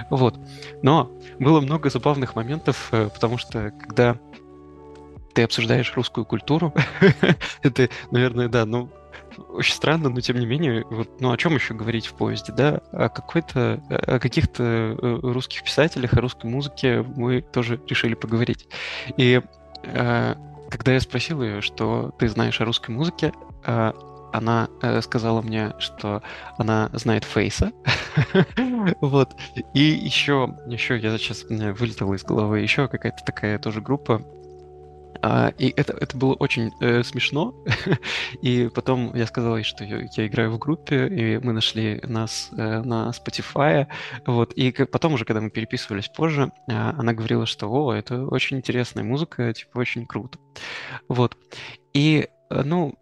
Вот. 0.09 0.35
Но 0.81 1.11
было 1.39 1.61
много 1.61 1.89
забавных 1.89 2.35
моментов, 2.35 2.89
э, 2.91 3.09
потому 3.13 3.37
что 3.37 3.71
когда 3.79 4.17
ты 5.33 5.43
обсуждаешь 5.43 5.93
русскую 5.95 6.25
культуру, 6.25 6.73
это, 7.61 7.89
наверное, 8.11 8.47
да, 8.47 8.65
ну, 8.65 8.89
очень 9.49 9.75
странно, 9.75 10.09
но 10.09 10.21
тем 10.21 10.39
не 10.39 10.45
менее, 10.45 10.85
вот, 10.89 11.21
ну 11.21 11.31
о 11.31 11.37
чем 11.37 11.55
еще 11.55 11.73
говорить 11.73 12.07
в 12.07 12.13
поезде, 12.13 12.53
да? 12.53 12.81
О 12.91 13.09
какой-то, 13.09 13.81
о 13.89 14.19
каких-то 14.19 14.63
э, 14.63 15.19
русских 15.21 15.63
писателях, 15.63 16.13
о 16.13 16.21
русской 16.21 16.47
музыке 16.47 17.03
мы 17.15 17.41
тоже 17.41 17.79
решили 17.87 18.13
поговорить. 18.13 18.67
И 19.17 19.41
э, 19.83 20.35
когда 20.69 20.93
я 20.93 20.99
спросил 20.99 21.41
ее, 21.43 21.61
что 21.61 22.13
ты 22.17 22.27
знаешь 22.27 22.59
о 22.61 22.65
русской 22.65 22.91
музыке, 22.91 23.31
э, 23.65 23.91
она 24.33 24.67
э, 24.81 25.01
сказала 25.01 25.41
мне, 25.41 25.73
что 25.77 26.23
она 26.57 26.89
знает 26.93 27.23
Фейса. 27.23 27.71
вот. 29.01 29.35
И 29.75 29.81
еще, 29.81 30.57
еще 30.67 30.97
я 30.97 31.17
сейчас 31.17 31.43
вылетела 31.43 32.15
из 32.15 32.23
головы, 32.23 32.59
еще 32.59 32.87
какая-то 32.87 33.23
такая 33.23 33.59
тоже 33.59 33.79
группа 33.79 34.23
а, 35.23 35.53
и 35.57 35.73
это, 35.77 35.93
это 35.93 36.17
было 36.17 36.33
очень 36.33 36.73
э, 36.81 37.01
смешно. 37.03 37.55
и 38.41 38.69
потом 38.75 39.15
я 39.15 39.25
сказал 39.25 39.55
ей, 39.55 39.63
что 39.63 39.85
я, 39.85 40.05
я 40.17 40.27
играю 40.27 40.51
в 40.51 40.59
группе, 40.59 41.07
и 41.07 41.37
мы 41.37 41.53
нашли 41.53 42.01
нас 42.03 42.49
э, 42.51 42.81
на 42.81 43.09
Spotify. 43.11 43.87
Вот. 44.25 44.51
И 44.53 44.71
потом 44.71 45.13
уже, 45.13 45.23
когда 45.23 45.39
мы 45.39 45.49
переписывались 45.49 46.09
позже, 46.09 46.51
э, 46.67 46.73
она 46.73 47.13
говорила, 47.13 47.45
что 47.45 47.71
«О, 47.71 47.93
это 47.93 48.25
очень 48.25 48.57
интересная 48.57 49.05
музыка, 49.05 49.53
типа, 49.53 49.77
очень 49.79 50.05
круто». 50.05 50.39
Вот. 51.07 51.37
И, 51.93 52.27
э, 52.49 52.61
ну, 52.65 52.93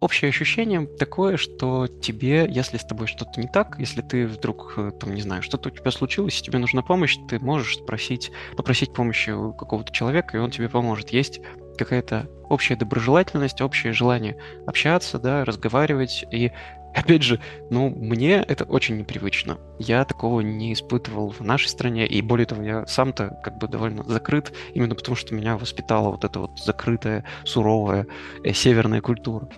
общее 0.00 0.28
ощущение 0.28 0.86
такое, 0.86 1.36
что 1.36 1.86
тебе, 1.86 2.46
если 2.48 2.76
с 2.76 2.84
тобой 2.84 3.06
что-то 3.06 3.40
не 3.40 3.48
так, 3.48 3.76
если 3.78 4.02
ты 4.02 4.26
вдруг, 4.26 4.74
э, 4.76 4.92
там, 4.98 5.14
не 5.14 5.22
знаю, 5.22 5.42
что-то 5.42 5.68
у 5.68 5.72
тебя 5.72 5.90
случилось, 5.90 6.38
и 6.38 6.42
тебе 6.42 6.58
нужна 6.58 6.82
помощь, 6.82 7.16
ты 7.28 7.38
можешь 7.38 7.78
спросить, 7.78 8.30
попросить 8.56 8.92
помощи 8.92 9.30
у 9.30 9.52
какого-то 9.52 9.92
человека, 9.92 10.36
и 10.36 10.40
он 10.40 10.50
тебе 10.50 10.68
поможет. 10.68 11.10
Есть 11.10 11.40
какая-то 11.76 12.28
общая 12.48 12.76
доброжелательность, 12.76 13.60
общее 13.60 13.92
желание 13.92 14.36
общаться, 14.66 15.18
да, 15.18 15.44
разговаривать. 15.44 16.24
И 16.30 16.52
опять 16.94 17.22
же, 17.22 17.40
ну, 17.70 17.90
мне 17.90 18.36
это 18.36 18.64
очень 18.64 18.98
непривычно. 18.98 19.58
Я 19.78 20.04
такого 20.04 20.40
не 20.40 20.72
испытывал 20.72 21.30
в 21.30 21.40
нашей 21.40 21.68
стране, 21.68 22.06
и 22.06 22.20
более 22.22 22.46
того, 22.46 22.62
я 22.62 22.86
сам-то 22.86 23.40
как 23.42 23.58
бы 23.58 23.68
довольно 23.68 24.02
закрыт, 24.04 24.52
именно 24.74 24.94
потому 24.94 25.16
что 25.16 25.34
меня 25.34 25.56
воспитала 25.56 26.10
вот 26.10 26.24
эта 26.24 26.40
вот 26.40 26.58
закрытая, 26.58 27.24
суровая 27.44 28.06
э, 28.44 28.52
северная 28.52 29.00
культура. 29.00 29.48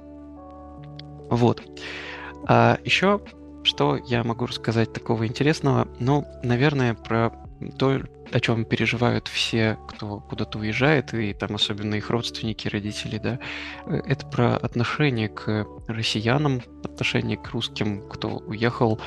Вот. 1.31 1.63
А 2.47 2.79
еще 2.85 3.21
что 3.63 3.99
я 4.07 4.25
могу 4.25 4.47
рассказать 4.47 4.93
такого 4.93 5.27
интересного? 5.27 5.89
Ну, 5.99 6.27
наверное, 6.43 6.95
про 6.95 7.33
то, 7.79 8.01
о 8.33 8.41
чем 8.41 8.65
переживают 8.65 9.29
все, 9.29 9.79
кто 9.89 10.21
куда-то 10.21 10.59
уезжает, 10.59 11.13
и 11.13 11.35
там 11.35 11.55
особенно 11.55 11.97
их 11.97 12.09
родственники, 12.11 12.69
родители, 12.69 13.19
да, 13.19 13.39
э, 13.87 14.01
это 14.07 14.27
про 14.27 14.57
отношение 14.57 15.29
к 15.29 15.67
россиянам, 15.89 16.63
отношение 16.85 17.37
к 17.37 17.51
русским, 17.51 18.09
кто 18.09 18.39
уехал. 18.39 18.99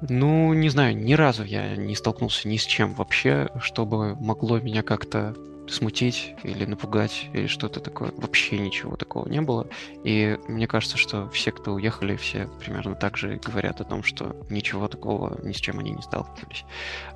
Ну, 0.00 0.52
не 0.52 0.68
знаю, 0.68 0.96
ни 0.96 1.14
разу 1.14 1.44
я 1.44 1.76
не 1.76 1.94
столкнулся 1.94 2.48
ни 2.48 2.56
с 2.56 2.64
чем 2.64 2.94
вообще, 2.94 3.48
чтобы 3.60 4.16
могло 4.16 4.58
меня 4.58 4.82
как-то 4.82 5.34
смутить 5.68 6.34
или 6.42 6.64
напугать 6.64 7.28
или 7.32 7.46
что-то 7.46 7.80
такое. 7.80 8.12
Вообще 8.16 8.58
ничего 8.58 8.96
такого 8.96 9.28
не 9.28 9.40
было. 9.40 9.66
И 10.04 10.38
мне 10.48 10.66
кажется, 10.66 10.96
что 10.96 11.28
все, 11.30 11.52
кто 11.52 11.74
уехали, 11.74 12.16
все 12.16 12.48
примерно 12.58 12.94
так 12.94 13.16
же 13.16 13.40
говорят 13.44 13.80
о 13.80 13.84
том, 13.84 14.02
что 14.02 14.36
ничего 14.50 14.88
такого, 14.88 15.38
ни 15.42 15.52
с 15.52 15.56
чем 15.56 15.78
они 15.78 15.90
не 15.92 16.02
сталкивались. 16.02 16.64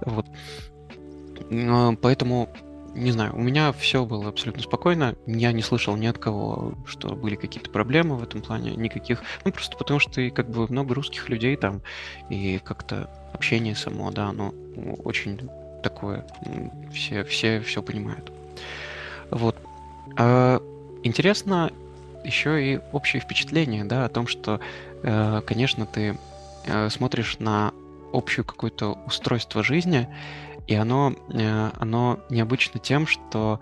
Вот. 0.04 0.26
Поэтому, 2.02 2.48
не 2.94 3.10
знаю, 3.10 3.34
у 3.34 3.40
меня 3.40 3.72
все 3.72 4.04
было 4.04 4.28
абсолютно 4.28 4.62
спокойно. 4.62 5.16
Я 5.26 5.52
не 5.52 5.62
слышал 5.62 5.96
ни 5.96 6.06
от 6.06 6.18
кого, 6.18 6.74
что 6.86 7.14
были 7.14 7.36
какие-то 7.36 7.70
проблемы 7.70 8.16
в 8.16 8.22
этом 8.22 8.42
плане, 8.42 8.76
никаких. 8.76 9.22
Ну, 9.44 9.52
просто 9.52 9.76
потому 9.76 9.98
что 9.98 10.20
и 10.20 10.30
как 10.30 10.50
бы 10.50 10.68
много 10.68 10.94
русских 10.94 11.28
людей 11.28 11.56
там, 11.56 11.82
и 12.28 12.60
как-то 12.62 13.10
общение 13.32 13.74
само, 13.74 14.10
да, 14.10 14.28
оно 14.28 14.54
очень 15.04 15.48
такое, 15.82 16.24
все, 16.92 17.24
все 17.24 17.60
все 17.60 17.82
понимают. 17.82 18.30
Вот. 19.30 19.56
А, 20.16 20.60
интересно 21.02 21.70
еще 22.24 22.74
и 22.74 22.80
общее 22.92 23.20
впечатление, 23.20 23.84
да, 23.84 24.04
о 24.04 24.08
том, 24.08 24.26
что, 24.26 24.60
э, 25.02 25.42
конечно, 25.44 25.86
ты 25.86 26.16
э, 26.66 26.88
смотришь 26.90 27.38
на 27.40 27.72
общее 28.12 28.44
какое-то 28.44 28.98
устройство 29.06 29.62
жизни, 29.62 30.08
и 30.68 30.74
оно, 30.74 31.14
э, 31.32 31.70
оно 31.78 32.20
необычно 32.30 32.78
тем, 32.78 33.06
что 33.06 33.60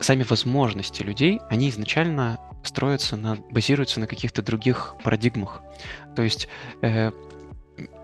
сами 0.00 0.22
возможности 0.22 1.02
людей, 1.02 1.40
они 1.50 1.68
изначально 1.68 2.38
строятся 2.62 3.16
на, 3.16 3.36
базируются 3.50 4.00
на 4.00 4.06
каких-то 4.06 4.42
других 4.42 4.94
парадигмах. 5.02 5.62
То 6.16 6.22
есть 6.22 6.48
э, 6.82 7.10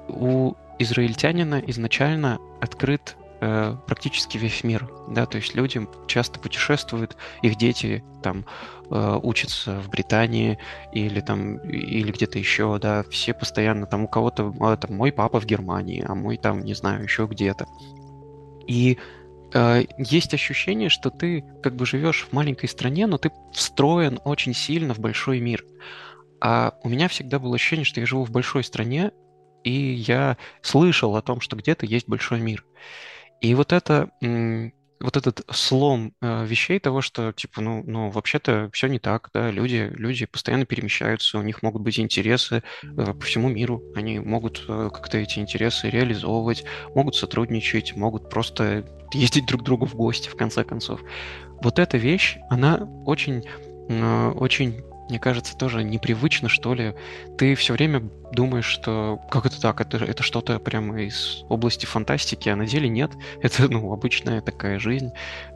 у 0.08 0.54
израильтянина 0.78 1.62
изначально 1.66 2.38
открыт 2.60 3.16
практически 3.38 4.38
весь 4.38 4.64
мир, 4.64 4.90
да, 5.08 5.26
то 5.26 5.36
есть 5.36 5.54
люди 5.54 5.86
часто 6.06 6.40
путешествуют, 6.40 7.16
их 7.42 7.56
дети 7.56 8.02
там 8.22 8.46
э, 8.90 9.20
учатся 9.22 9.80
в 9.80 9.90
Британии 9.90 10.58
или 10.92 11.20
там 11.20 11.58
или 11.58 12.10
где-то 12.10 12.38
еще, 12.38 12.78
да, 12.78 13.04
все 13.10 13.34
постоянно 13.34 13.86
там 13.86 14.04
у 14.04 14.08
кого-то 14.08 14.54
а, 14.60 14.76
там 14.76 14.96
мой 14.96 15.12
папа 15.12 15.40
в 15.40 15.44
Германии, 15.44 16.04
а 16.06 16.14
мой 16.14 16.38
там 16.38 16.60
не 16.60 16.74
знаю 16.74 17.02
еще 17.02 17.26
где-то, 17.26 17.66
и 18.66 18.98
э, 19.54 19.84
есть 19.98 20.34
ощущение, 20.34 20.88
что 20.88 21.10
ты 21.10 21.44
как 21.62 21.76
бы 21.76 21.86
живешь 21.86 22.26
в 22.28 22.32
маленькой 22.32 22.68
стране, 22.68 23.06
но 23.06 23.18
ты 23.18 23.30
встроен 23.52 24.20
очень 24.24 24.54
сильно 24.54 24.94
в 24.94 24.98
большой 24.98 25.40
мир. 25.40 25.64
А 26.40 26.74
у 26.82 26.88
меня 26.88 27.08
всегда 27.08 27.38
было 27.38 27.54
ощущение, 27.54 27.84
что 27.84 28.00
я 28.00 28.06
живу 28.06 28.24
в 28.24 28.30
большой 28.30 28.64
стране, 28.64 29.12
и 29.64 29.72
я 29.72 30.36
слышал 30.62 31.16
о 31.16 31.22
том, 31.22 31.40
что 31.40 31.56
где-то 31.56 31.86
есть 31.86 32.08
большой 32.08 32.40
мир. 32.40 32.64
И 33.40 33.54
вот 33.54 33.72
это, 33.72 34.10
вот 35.00 35.16
этот 35.16 35.44
слом 35.50 36.14
э, 36.20 36.46
вещей 36.46 36.78
того, 36.78 37.00
что, 37.00 37.32
типа, 37.32 37.60
ну, 37.60 37.82
ну 37.86 38.10
вообще-то 38.10 38.70
все 38.72 38.86
не 38.88 38.98
так, 38.98 39.30
да, 39.32 39.50
люди, 39.50 39.92
люди 39.94 40.26
постоянно 40.26 40.64
перемещаются, 40.64 41.38
у 41.38 41.42
них 41.42 41.62
могут 41.62 41.82
быть 41.82 42.00
интересы 42.00 42.62
э, 42.82 43.14
по 43.14 43.20
всему 43.20 43.48
миру, 43.48 43.82
они 43.94 44.18
могут 44.18 44.64
э, 44.68 44.90
как-то 44.92 45.18
эти 45.18 45.38
интересы 45.38 45.90
реализовывать, 45.90 46.64
могут 46.94 47.14
сотрудничать, 47.14 47.94
могут 47.94 48.30
просто 48.30 48.86
ездить 49.12 49.46
друг 49.46 49.62
к 49.62 49.64
другу 49.64 49.86
в 49.86 49.94
гости, 49.94 50.28
в 50.28 50.36
конце 50.36 50.64
концов. 50.64 51.00
Вот 51.62 51.78
эта 51.78 51.98
вещь, 51.98 52.38
она 52.50 52.88
очень, 53.06 53.44
очень 53.88 54.82
мне 55.08 55.18
кажется, 55.18 55.56
тоже 55.56 55.84
непривычно, 55.84 56.48
что 56.48 56.74
ли. 56.74 56.94
Ты 57.38 57.54
все 57.54 57.72
время 57.72 58.08
думаешь, 58.32 58.66
что 58.66 59.20
как 59.30 59.46
это 59.46 59.60
так, 59.60 59.80
это, 59.80 59.98
это 59.98 60.22
что-то 60.22 60.58
прямо 60.58 61.02
из 61.02 61.44
области 61.48 61.86
фантастики, 61.86 62.48
а 62.48 62.56
на 62.56 62.66
деле 62.66 62.88
нет. 62.88 63.12
Это, 63.42 63.68
ну, 63.68 63.92
обычная 63.92 64.40
такая 64.40 64.78
жизнь 64.78 65.10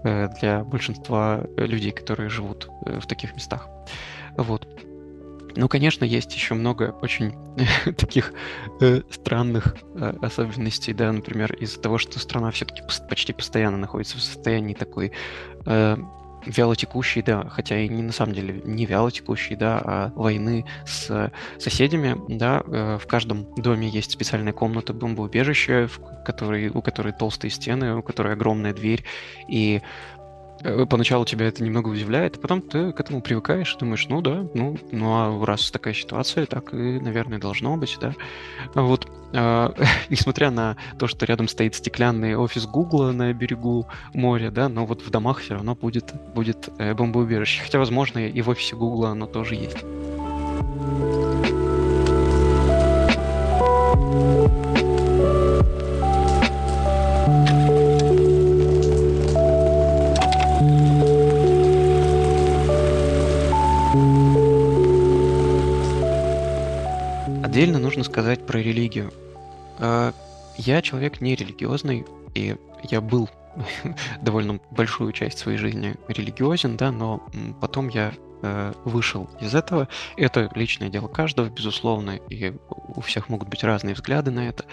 э, 0.04 0.28
для 0.40 0.64
большинства 0.64 1.44
людей, 1.56 1.90
которые 1.92 2.30
живут 2.30 2.68
э, 2.86 3.00
в 3.00 3.06
таких 3.06 3.34
местах. 3.34 3.68
Вот. 4.36 4.66
Ну, 5.56 5.68
конечно, 5.68 6.04
есть 6.04 6.34
еще 6.34 6.54
много 6.54 6.94
очень 7.02 7.34
таких 7.96 8.32
э, 8.80 9.02
странных 9.10 9.76
э, 9.94 10.14
особенностей, 10.22 10.92
да, 10.92 11.12
например, 11.12 11.54
из-за 11.54 11.80
того, 11.80 11.98
что 11.98 12.18
страна 12.18 12.50
все-таки 12.50 12.82
почти 13.08 13.32
постоянно 13.32 13.76
находится 13.76 14.16
в 14.16 14.22
состоянии 14.22 14.74
такой 14.74 15.12
э, 15.66 15.96
вялотекущей, 16.46 17.22
да, 17.22 17.48
хотя 17.48 17.78
и 17.78 17.88
не 17.88 18.02
на 18.02 18.12
самом 18.12 18.34
деле 18.34 18.60
не 18.64 18.86
вялотекущей, 18.86 19.56
да, 19.56 19.80
а 19.84 20.12
войны 20.14 20.64
с 20.86 21.30
соседями, 21.58 22.16
да, 22.28 22.62
э, 22.66 22.98
в 23.00 23.06
каждом 23.06 23.46
доме 23.56 23.88
есть 23.88 24.12
специальная 24.12 24.52
комната 24.52 24.92
бомбоубежища, 24.92 25.88
в 25.88 26.24
которой, 26.24 26.68
у 26.68 26.82
которой 26.82 27.12
толстые 27.12 27.50
стены, 27.50 27.96
у 27.96 28.02
которой 28.02 28.34
огромная 28.34 28.72
дверь, 28.72 29.04
и 29.48 29.82
поначалу 30.88 31.24
тебя 31.24 31.46
это 31.46 31.62
немного 31.62 31.88
удивляет, 31.88 32.36
а 32.36 32.40
потом 32.40 32.62
ты 32.62 32.92
к 32.92 33.00
этому 33.00 33.22
привыкаешь, 33.22 33.74
думаешь, 33.76 34.06
ну 34.08 34.20
да, 34.20 34.46
ну, 34.54 34.76
ну 34.92 35.12
а 35.12 35.46
раз 35.46 35.70
такая 35.70 35.94
ситуация, 35.94 36.46
так 36.46 36.74
и, 36.74 37.00
наверное, 37.00 37.38
должно 37.38 37.76
быть, 37.76 37.96
да. 38.00 38.14
Вот, 38.74 39.08
э, 39.32 39.68
несмотря 40.10 40.50
на 40.50 40.76
то, 40.98 41.06
что 41.06 41.26
рядом 41.26 41.48
стоит 41.48 41.74
стеклянный 41.74 42.36
офис 42.36 42.66
Гугла 42.66 43.12
на 43.12 43.32
берегу 43.32 43.86
моря, 44.12 44.50
да, 44.50 44.68
но 44.68 44.86
вот 44.86 45.02
в 45.02 45.10
домах 45.10 45.38
все 45.38 45.54
равно 45.54 45.74
будет, 45.74 46.12
будет 46.34 46.68
э, 46.78 46.94
бомбоубежище. 46.94 47.62
Хотя, 47.62 47.78
возможно, 47.78 48.18
и 48.18 48.42
в 48.42 48.48
офисе 48.48 48.76
Гугла 48.76 49.10
оно 49.10 49.26
тоже 49.26 49.54
есть. 49.54 49.78
Отдельно 67.50 67.80
нужно 67.80 68.04
сказать 68.04 68.46
про 68.46 68.58
религию. 68.58 69.12
А, 69.80 70.14
я 70.56 70.80
человек 70.82 71.20
не 71.20 71.34
религиозный, 71.34 72.06
и 72.32 72.54
я 72.84 73.00
был 73.00 73.28
довольно 74.22 74.60
большую 74.70 75.10
часть 75.10 75.38
своей 75.38 75.58
жизни 75.58 75.96
религиозен, 76.06 76.76
да, 76.76 76.92
но 76.92 77.26
потом 77.60 77.88
я 77.88 78.12
э, 78.42 78.72
вышел 78.84 79.28
из 79.40 79.52
этого. 79.52 79.88
Это 80.16 80.48
личное 80.54 80.90
дело 80.90 81.08
каждого, 81.08 81.48
безусловно, 81.48 82.20
и 82.28 82.54
у 82.94 83.00
всех 83.00 83.28
могут 83.28 83.48
быть 83.48 83.64
разные 83.64 83.96
взгляды 83.96 84.30
на 84.30 84.48
это. 84.48 84.64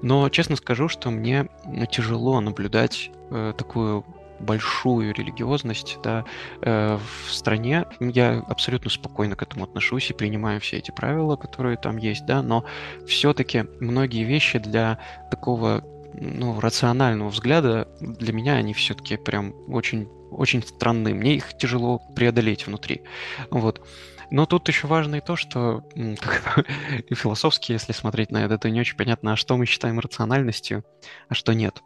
Но 0.00 0.26
честно 0.30 0.56
скажу, 0.56 0.88
что 0.88 1.10
мне 1.10 1.50
тяжело 1.90 2.40
наблюдать 2.40 3.10
э, 3.30 3.52
такую 3.58 4.06
большую 4.42 5.14
религиозность 5.14 5.98
да, 6.02 6.24
э, 6.62 6.98
в 6.98 7.32
стране. 7.32 7.86
Я 8.00 8.44
абсолютно 8.48 8.90
спокойно 8.90 9.36
к 9.36 9.42
этому 9.42 9.64
отношусь 9.64 10.10
и 10.10 10.14
принимаю 10.14 10.60
все 10.60 10.78
эти 10.78 10.90
правила, 10.90 11.36
которые 11.36 11.76
там 11.76 11.96
есть, 11.96 12.26
да, 12.26 12.42
но 12.42 12.64
все-таки 13.06 13.64
многие 13.80 14.24
вещи 14.24 14.58
для 14.58 14.98
такого 15.30 15.84
ну, 16.14 16.60
рационального 16.60 17.28
взгляда, 17.28 17.88
для 18.00 18.32
меня 18.32 18.54
они 18.54 18.74
все-таки 18.74 19.16
прям 19.16 19.54
очень, 19.68 20.08
очень 20.30 20.62
странные. 20.62 21.14
Мне 21.14 21.36
их 21.36 21.56
тяжело 21.56 22.00
преодолеть 22.14 22.66
внутри. 22.66 23.02
Вот. 23.50 23.86
Но 24.30 24.46
тут 24.46 24.66
еще 24.68 24.86
важно 24.86 25.16
и 25.16 25.20
то, 25.20 25.36
что 25.36 25.84
философски, 27.10 27.72
если 27.72 27.92
смотреть 27.92 28.30
на 28.30 28.44
это, 28.44 28.58
то 28.58 28.70
не 28.70 28.80
очень 28.80 28.96
понятно, 28.96 29.32
а 29.32 29.36
что 29.36 29.56
мы 29.56 29.66
считаем 29.66 29.98
рациональностью, 29.98 30.84
а 31.28 31.34
что 31.34 31.52
нет 31.52 31.82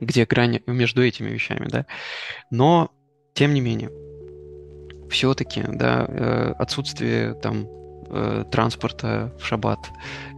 где 0.00 0.24
грань 0.26 0.60
между 0.66 1.04
этими 1.04 1.30
вещами, 1.30 1.68
да. 1.68 1.86
Но, 2.50 2.90
тем 3.34 3.54
не 3.54 3.60
менее, 3.60 3.90
все-таки, 5.10 5.62
да, 5.66 6.06
э, 6.08 6.54
отсутствие 6.58 7.34
там 7.34 7.66
э, 8.08 8.44
транспорта 8.50 9.32
в 9.38 9.44
шаббат. 9.44 9.78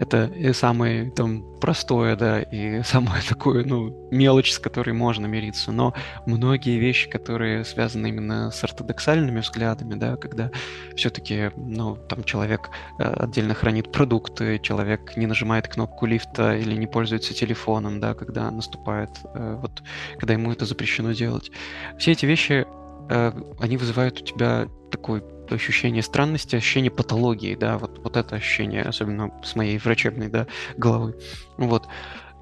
Это 0.01 0.31
самое 0.53 1.11
там 1.11 1.45
простое, 1.59 2.17
да, 2.17 2.41
и 2.41 2.83
самое 2.85 3.23
такое, 3.23 3.65
ну, 3.65 4.09
мелочь, 4.11 4.53
с 4.53 4.59
которой 4.59 4.93
можно 4.93 5.27
мириться. 5.27 5.73
Но 5.73 5.95
многие 6.27 6.79
вещи, 6.79 7.09
которые 7.09 7.65
связаны 7.65 8.09
именно 8.09 8.51
с 8.51 8.63
ортодоксальными 8.65 9.41
взглядами, 9.41 9.95
да, 9.95 10.17
когда 10.17 10.51
все-таки, 10.97 11.51
ну, 11.57 11.97
там 11.97 12.25
человек 12.25 12.71
э, 12.99 13.05
отдельно 13.05 13.55
хранит 13.55 13.93
продукты, 13.93 14.59
человек 14.59 15.17
не 15.17 15.27
нажимает 15.27 15.69
кнопку 15.69 16.07
лифта 16.07 16.57
или 16.57 16.75
не 16.75 16.87
пользуется 16.87 17.35
телефоном, 17.35 18.01
да, 18.01 18.15
когда 18.15 18.51
наступает, 18.51 19.11
э, 19.35 19.59
вот, 19.61 19.83
когда 20.19 20.35
ему 20.35 20.53
это 20.53 20.65
запрещено 20.65 21.13
делать. 21.13 21.51
Все 21.99 22.13
эти 22.13 22.27
вещи 22.27 22.67
э, 23.11 23.33
они 23.61 23.77
вызывают 23.77 24.21
у 24.21 24.25
тебя 24.25 24.69
такой 24.91 25.23
ощущение 25.55 26.03
странности, 26.03 26.57
ощущение 26.57 26.91
патологии, 26.91 27.55
да, 27.55 27.79
вот, 27.79 27.99
вот 27.99 28.17
это 28.17 28.37
ощущение, 28.37 28.83
особенно 28.83 29.33
с 29.43 29.57
моей 29.57 29.79
врачебной, 29.79 30.29
да, 30.29 30.47
головы. 30.77 31.15
Вот. 31.57 31.89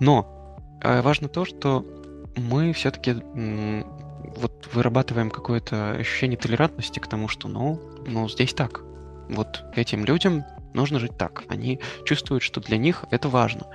Но 0.01 0.59
э, 0.83 1.01
важно 1.03 1.29
то, 1.29 1.45
что 1.45 1.85
мы 2.37 2.73
все-таки 2.73 3.17
вот 4.37 4.69
вырабатываем 4.73 5.31
какое-то 5.31 5.93
ощущение 5.93 6.37
толерантности 6.37 6.99
к 6.99 7.07
тому, 7.07 7.29
что, 7.29 7.49
ну, 7.49 7.81
ну, 8.07 8.29
здесь 8.29 8.53
так. 8.53 8.83
Вот 9.29 9.65
этим 9.75 10.05
людям 10.05 10.45
нужно 10.75 11.01
жить 11.01 11.17
так. 11.17 11.45
Они 11.49 11.81
чувствуют, 12.05 12.43
что 12.43 12.61
для 12.61 12.77
них 12.77 13.05
это 13.11 13.29
важно. 13.29 13.67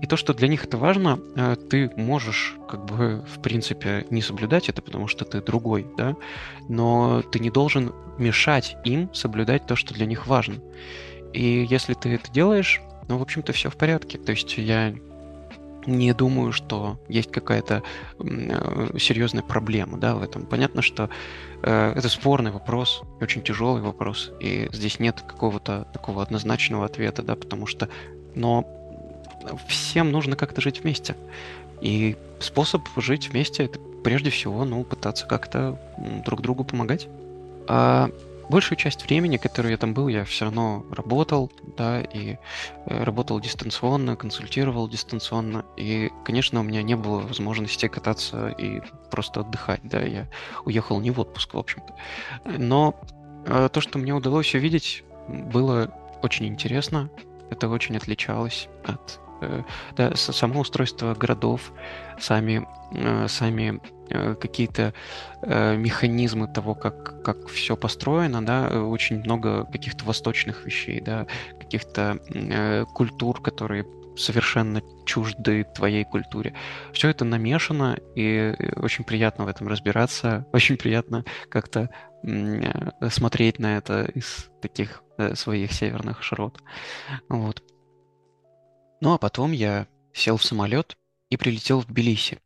И 0.00 0.06
то, 0.06 0.16
что 0.16 0.32
для 0.32 0.48
них 0.48 0.64
это 0.64 0.78
важно, 0.78 1.18
э, 1.36 1.56
ты 1.56 1.90
можешь, 1.96 2.56
как 2.68 2.84
бы, 2.86 3.24
в 3.26 3.42
принципе, 3.42 4.06
не 4.10 4.22
соблюдать 4.22 4.68
это, 4.68 4.80
потому 4.80 5.08
что 5.08 5.24
ты 5.24 5.42
другой, 5.42 5.86
да, 5.98 6.14
но 6.68 7.22
ты 7.22 7.40
не 7.40 7.50
должен 7.50 7.92
мешать 8.18 8.76
им 8.84 9.12
соблюдать 9.14 9.66
то, 9.66 9.76
что 9.76 9.94
для 9.94 10.06
них 10.06 10.26
важно. 10.26 10.56
И 11.32 11.66
если 11.68 11.94
ты 11.94 12.14
это 12.14 12.30
делаешь, 12.30 12.80
ну, 13.08 13.18
в 13.18 13.22
общем-то, 13.22 13.52
все 13.52 13.70
в 13.70 13.76
порядке. 13.76 14.18
То 14.18 14.32
есть 14.32 14.56
я 14.56 14.94
не 15.86 16.12
думаю, 16.14 16.52
что 16.52 16.98
есть 17.08 17.30
какая-то 17.30 17.82
э, 18.18 18.98
серьезная 18.98 19.42
проблема 19.42 19.98
да, 19.98 20.14
в 20.14 20.22
этом. 20.22 20.46
Понятно, 20.46 20.82
что 20.82 21.10
э, 21.62 21.92
это 21.94 22.08
спорный 22.08 22.50
вопрос, 22.50 23.02
очень 23.20 23.42
тяжелый 23.42 23.82
вопрос, 23.82 24.32
и 24.40 24.68
здесь 24.72 24.98
нет 24.98 25.20
какого-то 25.20 25.86
такого 25.92 26.22
однозначного 26.22 26.86
ответа, 26.86 27.22
да, 27.22 27.36
потому 27.36 27.66
что, 27.66 27.88
но 28.34 28.66
всем 29.68 30.10
нужно 30.10 30.36
как-то 30.36 30.60
жить 30.60 30.82
вместе. 30.82 31.16
И 31.82 32.16
способ 32.38 32.82
жить 32.96 33.28
вместе 33.28 33.64
это 33.64 33.78
прежде 34.02 34.30
всего, 34.30 34.64
ну, 34.64 34.84
пытаться 34.84 35.26
как-то 35.26 35.78
друг 36.24 36.40
другу 36.40 36.64
помогать. 36.64 37.08
А 37.68 38.10
большую 38.48 38.78
часть 38.78 39.04
времени, 39.06 39.36
которую 39.36 39.72
я 39.72 39.78
там 39.78 39.94
был, 39.94 40.08
я 40.08 40.24
все 40.24 40.46
равно 40.46 40.84
работал, 40.90 41.50
да, 41.76 42.00
и 42.00 42.36
э, 42.86 43.04
работал 43.04 43.40
дистанционно, 43.40 44.16
консультировал 44.16 44.88
дистанционно, 44.88 45.64
и, 45.76 46.10
конечно, 46.24 46.60
у 46.60 46.62
меня 46.62 46.82
не 46.82 46.96
было 46.96 47.20
возможности 47.20 47.88
кататься 47.88 48.48
и 48.48 48.80
просто 49.10 49.40
отдыхать, 49.40 49.80
да, 49.84 50.00
я 50.02 50.28
уехал 50.64 51.00
не 51.00 51.10
в 51.10 51.20
отпуск, 51.20 51.54
в 51.54 51.58
общем-то. 51.58 51.94
Но 52.58 52.94
э, 53.46 53.68
то, 53.72 53.80
что 53.80 53.98
мне 53.98 54.12
удалось 54.12 54.54
увидеть, 54.54 55.04
было 55.28 55.92
очень 56.22 56.46
интересно, 56.46 57.10
это 57.50 57.68
очень 57.68 57.96
отличалось 57.96 58.68
от 58.84 59.20
да, 59.96 60.14
само 60.16 60.60
устройство 60.60 61.14
городов, 61.14 61.72
сами, 62.18 62.66
э, 62.92 63.28
сами 63.28 63.80
э, 64.10 64.34
какие-то 64.34 64.92
механизмы 65.42 66.48
того, 66.48 66.74
как, 66.74 67.22
как 67.22 67.48
все 67.48 67.76
построено, 67.76 68.44
да, 68.44 68.68
очень 68.82 69.18
много 69.18 69.66
каких-то 69.66 70.06
восточных 70.06 70.64
вещей, 70.64 71.02
да, 71.02 71.26
каких-то 71.60 72.18
культур, 72.94 73.42
которые 73.42 73.84
совершенно 74.16 74.80
чужды 75.04 75.66
твоей 75.74 76.04
культуре. 76.04 76.54
Все 76.92 77.10
это 77.10 77.26
намешано, 77.26 77.98
и 78.14 78.54
очень 78.76 79.04
приятно 79.04 79.44
в 79.44 79.48
этом 79.48 79.68
разбираться, 79.68 80.46
очень 80.52 80.78
приятно 80.78 81.24
как-то 81.50 81.90
смотреть 83.10 83.58
на 83.58 83.76
это 83.76 84.04
из 84.14 84.48
таких 84.62 85.02
своих 85.34 85.72
северных 85.72 86.22
широт. 86.22 86.58
Вот. 87.28 87.62
Ну 89.04 89.12
а 89.12 89.18
потом 89.18 89.52
я 89.52 89.86
сел 90.14 90.38
в 90.38 90.42
самолет 90.42 90.96
и 91.28 91.36
прилетел 91.36 91.80
в 91.80 91.86
Тбилиси. 91.86 92.38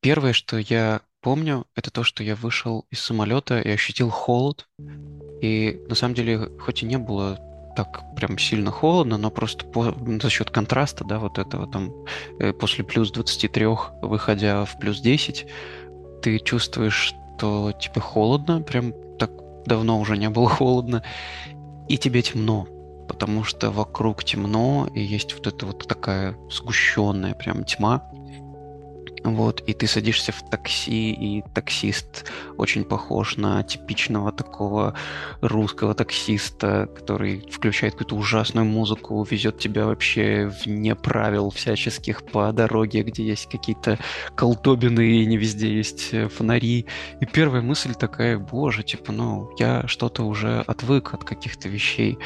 Первое, 0.00 0.32
что 0.32 0.58
я 0.58 1.02
помню, 1.20 1.66
это 1.76 1.92
то, 1.92 2.02
что 2.02 2.24
я 2.24 2.34
вышел 2.34 2.84
из 2.90 2.98
самолета 2.98 3.60
и 3.60 3.70
ощутил 3.70 4.10
холод. 4.10 4.68
И 5.40 5.80
на 5.88 5.94
самом 5.94 6.14
деле, 6.16 6.50
хоть 6.58 6.82
и 6.82 6.86
не 6.86 6.98
было 6.98 7.38
так 7.76 8.16
прям 8.16 8.38
сильно 8.38 8.72
холодно, 8.72 9.18
но 9.18 9.30
просто 9.30 9.66
по, 9.66 9.94
за 10.20 10.30
счет 10.30 10.50
контраста, 10.50 11.04
да, 11.04 11.20
вот 11.20 11.38
этого 11.38 11.70
там 11.70 11.94
э, 12.40 12.52
после 12.52 12.82
плюс 12.82 13.12
23, 13.12 13.66
выходя 14.02 14.64
в 14.64 14.80
плюс 14.80 15.00
10, 15.00 15.46
ты 16.22 16.40
чувствуешь, 16.40 17.14
что 17.36 17.70
тебе 17.70 18.00
холодно, 18.00 18.62
прям 18.62 18.92
так 19.16 19.30
давно 19.64 20.00
уже 20.00 20.16
не 20.16 20.28
было 20.28 20.48
холодно, 20.48 21.04
и 21.88 21.98
тебе 21.98 22.22
темно, 22.22 22.66
потому 23.08 23.44
что 23.44 23.70
вокруг 23.70 24.24
темно, 24.24 24.88
и 24.94 25.00
есть 25.00 25.34
вот 25.34 25.46
эта 25.46 25.66
вот 25.66 25.88
такая 25.88 26.36
сгущенная 26.50 27.34
прям 27.34 27.64
тьма, 27.64 28.08
вот, 29.24 29.62
и 29.66 29.74
ты 29.74 29.86
садишься 29.86 30.32
в 30.32 30.48
такси, 30.48 31.12
и 31.12 31.44
таксист 31.54 32.30
очень 32.56 32.84
похож 32.84 33.36
на 33.36 33.62
типичного 33.62 34.32
такого 34.32 34.94
русского 35.40 35.94
таксиста, 35.94 36.88
который 36.94 37.40
включает 37.50 37.94
какую-то 37.94 38.16
ужасную 38.16 38.66
музыку, 38.66 39.26
везет 39.28 39.58
тебя 39.58 39.86
вообще 39.86 40.50
вне 40.64 40.94
правил 40.94 41.50
всяческих 41.50 42.24
по 42.24 42.52
дороге, 42.52 43.02
где 43.02 43.24
есть 43.24 43.48
какие-то 43.50 43.98
колдобины, 44.34 45.06
и 45.06 45.26
не 45.26 45.36
везде 45.36 45.74
есть 45.74 46.12
э, 46.12 46.28
фонари. 46.28 46.86
И 47.20 47.26
первая 47.26 47.62
мысль 47.62 47.94
такая, 47.94 48.38
боже, 48.38 48.82
типа, 48.82 49.12
ну, 49.12 49.50
я 49.58 49.86
что-то 49.86 50.24
уже 50.24 50.60
отвык 50.66 51.14
от 51.14 51.24
каких-то 51.24 51.68
вещей. 51.68 52.18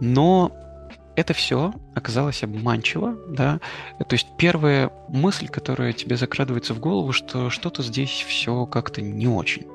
Но 0.00 0.52
это 1.16 1.32
все 1.32 1.72
оказалось 1.94 2.42
обманчиво, 2.42 3.16
да. 3.28 3.60
То 3.98 4.14
есть 4.14 4.26
первая 4.36 4.90
мысль, 5.08 5.48
которая 5.48 5.92
тебе 5.92 6.16
закрадывается 6.16 6.74
в 6.74 6.80
голову, 6.80 7.12
что 7.12 7.50
что-то 7.50 7.82
здесь 7.82 8.24
все 8.26 8.66
как-то 8.66 9.00
не 9.00 9.28
очень. 9.28 9.66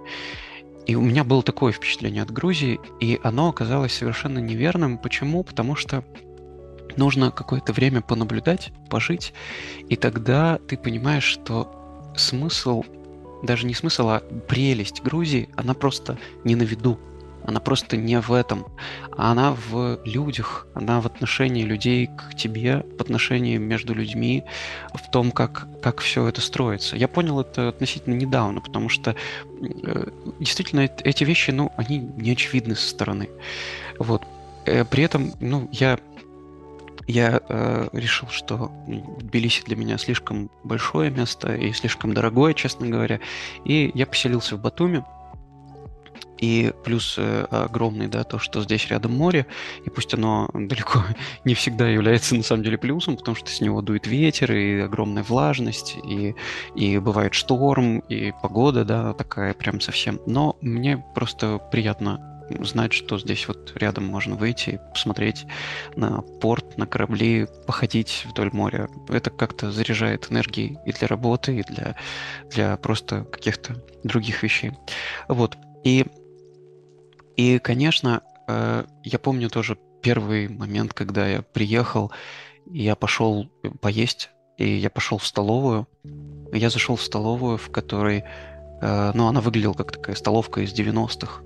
И 0.85 0.95
у 0.95 1.01
меня 1.01 1.23
было 1.23 1.43
такое 1.43 1.71
впечатление 1.71 2.23
от 2.23 2.31
Грузии, 2.31 2.79
и 2.99 3.19
оно 3.23 3.49
оказалось 3.49 3.93
совершенно 3.93 4.39
неверным. 4.39 4.97
Почему? 4.97 5.43
Потому 5.43 5.75
что 5.75 6.03
нужно 6.97 7.31
какое-то 7.31 7.73
время 7.73 8.01
понаблюдать, 8.01 8.71
пожить, 8.89 9.33
и 9.87 9.95
тогда 9.95 10.59
ты 10.67 10.77
понимаешь, 10.77 11.23
что 11.23 12.11
смысл, 12.17 12.83
даже 13.43 13.65
не 13.65 13.73
смысл, 13.73 14.09
а 14.09 14.19
прелесть 14.47 15.03
Грузии, 15.03 15.49
она 15.55 15.73
просто 15.73 16.17
не 16.43 16.55
на 16.55 16.63
виду. 16.63 16.99
Она 17.45 17.59
просто 17.59 17.97
не 17.97 18.19
в 18.19 18.31
этом. 18.31 18.65
Она 19.17 19.53
в 19.53 19.99
людях, 20.05 20.67
она 20.73 21.01
в 21.01 21.05
отношении 21.05 21.63
людей 21.63 22.07
к 22.07 22.35
тебе, 22.35 22.85
в 22.97 23.01
отношении 23.01 23.57
между 23.57 23.93
людьми, 23.93 24.43
в 24.93 25.09
том, 25.09 25.31
как, 25.31 25.67
как 25.81 25.99
все 25.99 26.27
это 26.27 26.41
строится. 26.41 26.95
Я 26.95 27.07
понял 27.07 27.39
это 27.39 27.69
относительно 27.69 28.13
недавно, 28.13 28.61
потому 28.61 28.89
что 28.89 29.15
э, 29.61 30.05
действительно 30.39 30.89
эти 31.03 31.23
вещи, 31.23 31.51
ну, 31.51 31.71
они 31.77 31.97
не 31.97 32.31
очевидны 32.31 32.75
со 32.75 32.89
стороны. 32.89 33.29
Вот. 33.97 34.23
Э, 34.65 34.85
при 34.85 35.03
этом, 35.03 35.33
ну, 35.39 35.67
я 35.71 35.99
я 37.09 37.41
э, 37.49 37.87
решил, 37.91 38.27
что 38.29 38.71
Тбилиси 38.87 39.63
для 39.65 39.75
меня 39.75 39.97
слишком 39.97 40.51
большое 40.63 41.09
место 41.09 41.55
и 41.55 41.73
слишком 41.73 42.13
дорогое, 42.13 42.53
честно 42.53 42.85
говоря. 42.85 43.19
И 43.65 43.89
я 43.95 44.05
поселился 44.05 44.55
в 44.55 44.61
Батуми. 44.61 45.03
И 46.39 46.73
плюс 46.83 47.15
э, 47.17 47.45
огромный, 47.51 48.07
да, 48.07 48.23
то, 48.23 48.39
что 48.39 48.61
здесь 48.61 48.87
рядом 48.87 49.15
море, 49.15 49.45
и 49.85 49.89
пусть 49.89 50.13
оно 50.13 50.49
далеко 50.53 51.03
не 51.43 51.53
всегда 51.53 51.87
является 51.87 52.35
на 52.35 52.43
самом 52.43 52.63
деле 52.63 52.77
плюсом, 52.77 53.17
потому 53.17 53.35
что 53.35 53.49
с 53.49 53.61
него 53.61 53.81
дует 53.81 54.07
ветер, 54.07 54.51
и 54.53 54.79
огромная 54.79 55.23
влажность, 55.23 55.97
и, 56.03 56.35
и 56.75 56.97
бывает 56.97 57.33
шторм, 57.33 57.99
и 57.99 58.33
погода, 58.41 58.85
да, 58.85 59.13
такая 59.13 59.53
прям 59.53 59.81
совсем. 59.81 60.19
Но 60.25 60.57
мне 60.61 61.03
просто 61.13 61.59
приятно 61.71 62.29
знать, 62.61 62.93
что 62.93 63.19
здесь 63.19 63.47
вот 63.47 63.73
рядом 63.75 64.05
можно 64.05 64.35
выйти, 64.35 64.79
посмотреть 64.93 65.45
на 65.95 66.21
порт, 66.21 66.77
на 66.77 66.87
корабли, 66.87 67.47
походить 67.67 68.25
вдоль 68.29 68.49
моря. 68.51 68.89
Это 69.07 69.29
как-то 69.29 69.71
заряжает 69.71 70.31
энергией 70.31 70.77
и 70.85 70.91
для 70.91 71.07
работы, 71.07 71.59
и 71.59 71.63
для, 71.63 71.95
для 72.49 72.77
просто 72.77 73.23
каких-то 73.25 73.75
других 74.03 74.43
вещей. 74.43 74.71
Вот. 75.27 75.57
И 75.83 76.05
и, 77.39 77.57
конечно, 77.57 78.21
э, 78.49 78.83
я 79.01 79.17
помню 79.17 79.49
тоже 79.49 79.77
первый 80.01 80.49
момент, 80.49 80.93
когда 80.93 81.25
я 81.25 81.41
приехал, 81.41 82.11
я 82.69 82.97
пошел 82.97 83.49
поесть, 83.79 84.29
и 84.57 84.67
я 84.75 84.89
пошел 84.89 85.19
в 85.19 85.25
столовую. 85.25 85.87
Я 86.51 86.69
зашел 86.69 86.97
в 86.97 87.01
столовую, 87.01 87.57
в 87.57 87.71
которой, 87.71 88.25
э, 88.81 89.11
ну, 89.13 89.27
она 89.27 89.39
выглядела 89.39 89.71
как 89.71 89.93
такая 89.93 90.17
столовка 90.17 90.59
из 90.59 90.73
90-х. 90.73 91.43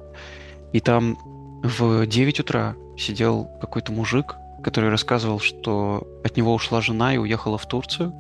И 0.72 0.80
там 0.80 1.16
в 1.62 2.08
9 2.08 2.40
утра 2.40 2.76
сидел 2.98 3.46
какой-то 3.62 3.92
мужик, 3.92 4.38
который 4.64 4.90
рассказывал, 4.90 5.40
что 5.40 6.08
от 6.24 6.36
него 6.38 6.56
ушла 6.56 6.82
жена 6.82 7.14
и 7.14 7.18
уехала 7.18 7.60
в 7.60 7.68
Турцию. 7.68 8.16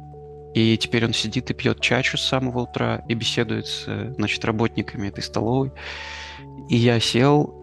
И 0.53 0.77
теперь 0.77 1.05
он 1.05 1.13
сидит 1.13 1.49
и 1.49 1.55
пьет 1.55 1.81
чачу 1.81 2.19
с 2.19 2.21
самого 2.21 2.59
утра 2.59 3.03
и 3.07 3.15
беседует 3.15 3.65
с, 3.65 4.13
значит, 4.15 4.45
работниками 4.45 5.07
этой 5.07 5.23
столовой. 5.23 5.71
И 6.69 6.75
я 6.75 6.99
сел, 6.99 7.62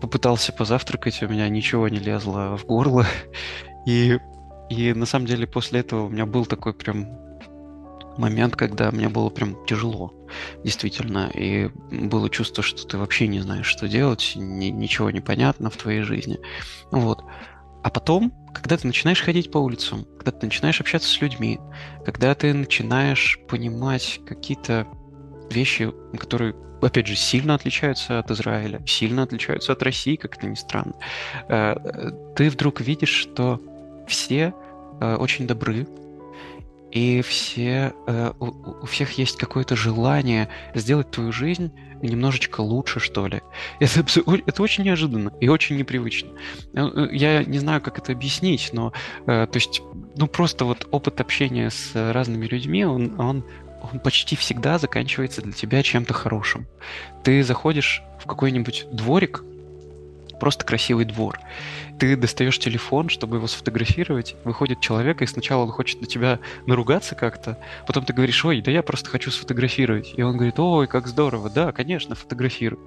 попытался 0.00 0.52
позавтракать, 0.52 1.22
у 1.22 1.28
меня 1.28 1.48
ничего 1.48 1.88
не 1.88 1.98
лезло 1.98 2.56
в 2.56 2.64
горло. 2.66 3.06
И, 3.86 4.18
и 4.68 4.92
на 4.92 5.06
самом 5.06 5.24
деле 5.24 5.46
после 5.46 5.80
этого 5.80 6.04
у 6.04 6.08
меня 6.10 6.26
был 6.26 6.44
такой 6.44 6.74
прям 6.74 7.06
момент, 8.18 8.56
когда 8.56 8.90
мне 8.90 9.08
было 9.08 9.30
прям 9.30 9.64
тяжело, 9.66 10.12
действительно, 10.62 11.30
и 11.32 11.70
было 11.90 12.28
чувство, 12.28 12.62
что 12.62 12.86
ты 12.86 12.98
вообще 12.98 13.26
не 13.26 13.40
знаешь, 13.40 13.66
что 13.66 13.88
делать, 13.88 14.32
ни, 14.36 14.66
ничего 14.66 15.10
не 15.10 15.20
понятно 15.20 15.70
в 15.70 15.76
твоей 15.78 16.02
жизни. 16.02 16.38
Вот. 16.90 17.24
А 17.82 17.88
потом, 17.88 18.32
когда 18.54 18.76
ты 18.76 18.86
начинаешь 18.86 19.22
ходить 19.22 19.50
по 19.50 19.58
улицам, 19.58 20.04
когда 20.18 20.32
ты 20.32 20.46
начинаешь 20.46 20.80
общаться 20.80 21.08
с 21.08 21.20
людьми, 21.20 21.58
когда 22.04 22.34
ты 22.34 22.52
начинаешь 22.52 23.40
понимать 23.48 24.20
какие-то 24.26 24.86
вещи, 25.50 25.90
которые 26.18 26.54
опять 26.80 27.06
же, 27.06 27.16
сильно 27.16 27.54
отличаются 27.54 28.18
от 28.18 28.30
Израиля, 28.30 28.82
сильно 28.86 29.22
отличаются 29.22 29.72
от 29.72 29.82
России, 29.82 30.16
как 30.16 30.36
это 30.36 30.46
ни 30.46 30.54
странно, 30.54 30.94
э, 31.48 31.74
ты 32.36 32.50
вдруг 32.50 32.80
видишь, 32.80 33.14
что 33.14 33.60
все 34.06 34.54
э, 35.00 35.16
очень 35.16 35.46
добры, 35.46 35.86
и 36.90 37.22
все, 37.22 37.92
э, 38.06 38.32
у 38.38 38.86
всех 38.86 39.12
есть 39.12 39.36
какое-то 39.36 39.76
желание 39.76 40.48
сделать 40.74 41.10
твою 41.10 41.30
жизнь 41.32 41.72
немножечко 42.02 42.62
лучше, 42.62 42.98
что 42.98 43.26
ли. 43.26 43.42
Это, 43.78 44.00
это 44.00 44.62
очень 44.62 44.84
неожиданно 44.84 45.32
и 45.38 45.48
очень 45.48 45.76
непривычно. 45.76 46.30
Я 46.72 47.44
не 47.44 47.58
знаю, 47.58 47.82
как 47.82 47.98
это 47.98 48.12
объяснить, 48.12 48.70
но 48.72 48.94
то 49.26 49.50
есть, 49.52 49.82
ну 50.16 50.26
просто 50.26 50.64
вот 50.64 50.88
опыт 50.90 51.20
общения 51.20 51.68
с 51.68 51.90
разными 51.94 52.46
людьми, 52.46 52.86
он, 52.86 53.20
он 53.20 53.44
он 53.80 54.00
почти 54.00 54.36
всегда 54.36 54.78
заканчивается 54.78 55.42
для 55.42 55.52
тебя 55.52 55.82
чем-то 55.82 56.14
хорошим. 56.14 56.66
Ты 57.24 57.42
заходишь 57.42 58.02
в 58.22 58.26
какой-нибудь 58.26 58.86
дворик, 58.92 59.42
просто 60.38 60.64
красивый 60.64 61.04
двор, 61.04 61.38
ты 62.00 62.16
достаешь 62.16 62.58
телефон, 62.58 63.10
чтобы 63.10 63.36
его 63.36 63.46
сфотографировать, 63.46 64.34
выходит 64.44 64.80
человек, 64.80 65.20
и 65.20 65.26
сначала 65.26 65.64
он 65.64 65.70
хочет 65.70 66.00
на 66.00 66.06
тебя 66.06 66.40
наругаться 66.66 67.14
как-то, 67.14 67.58
потом 67.86 68.06
ты 68.06 68.14
говоришь, 68.14 68.42
ой, 68.42 68.62
да 68.62 68.70
я 68.70 68.82
просто 68.82 69.10
хочу 69.10 69.30
сфотографировать. 69.30 70.14
И 70.16 70.22
он 70.22 70.36
говорит, 70.36 70.58
ой, 70.58 70.86
как 70.86 71.06
здорово, 71.06 71.50
да, 71.50 71.72
конечно, 71.72 72.14
фотографируй. 72.14 72.80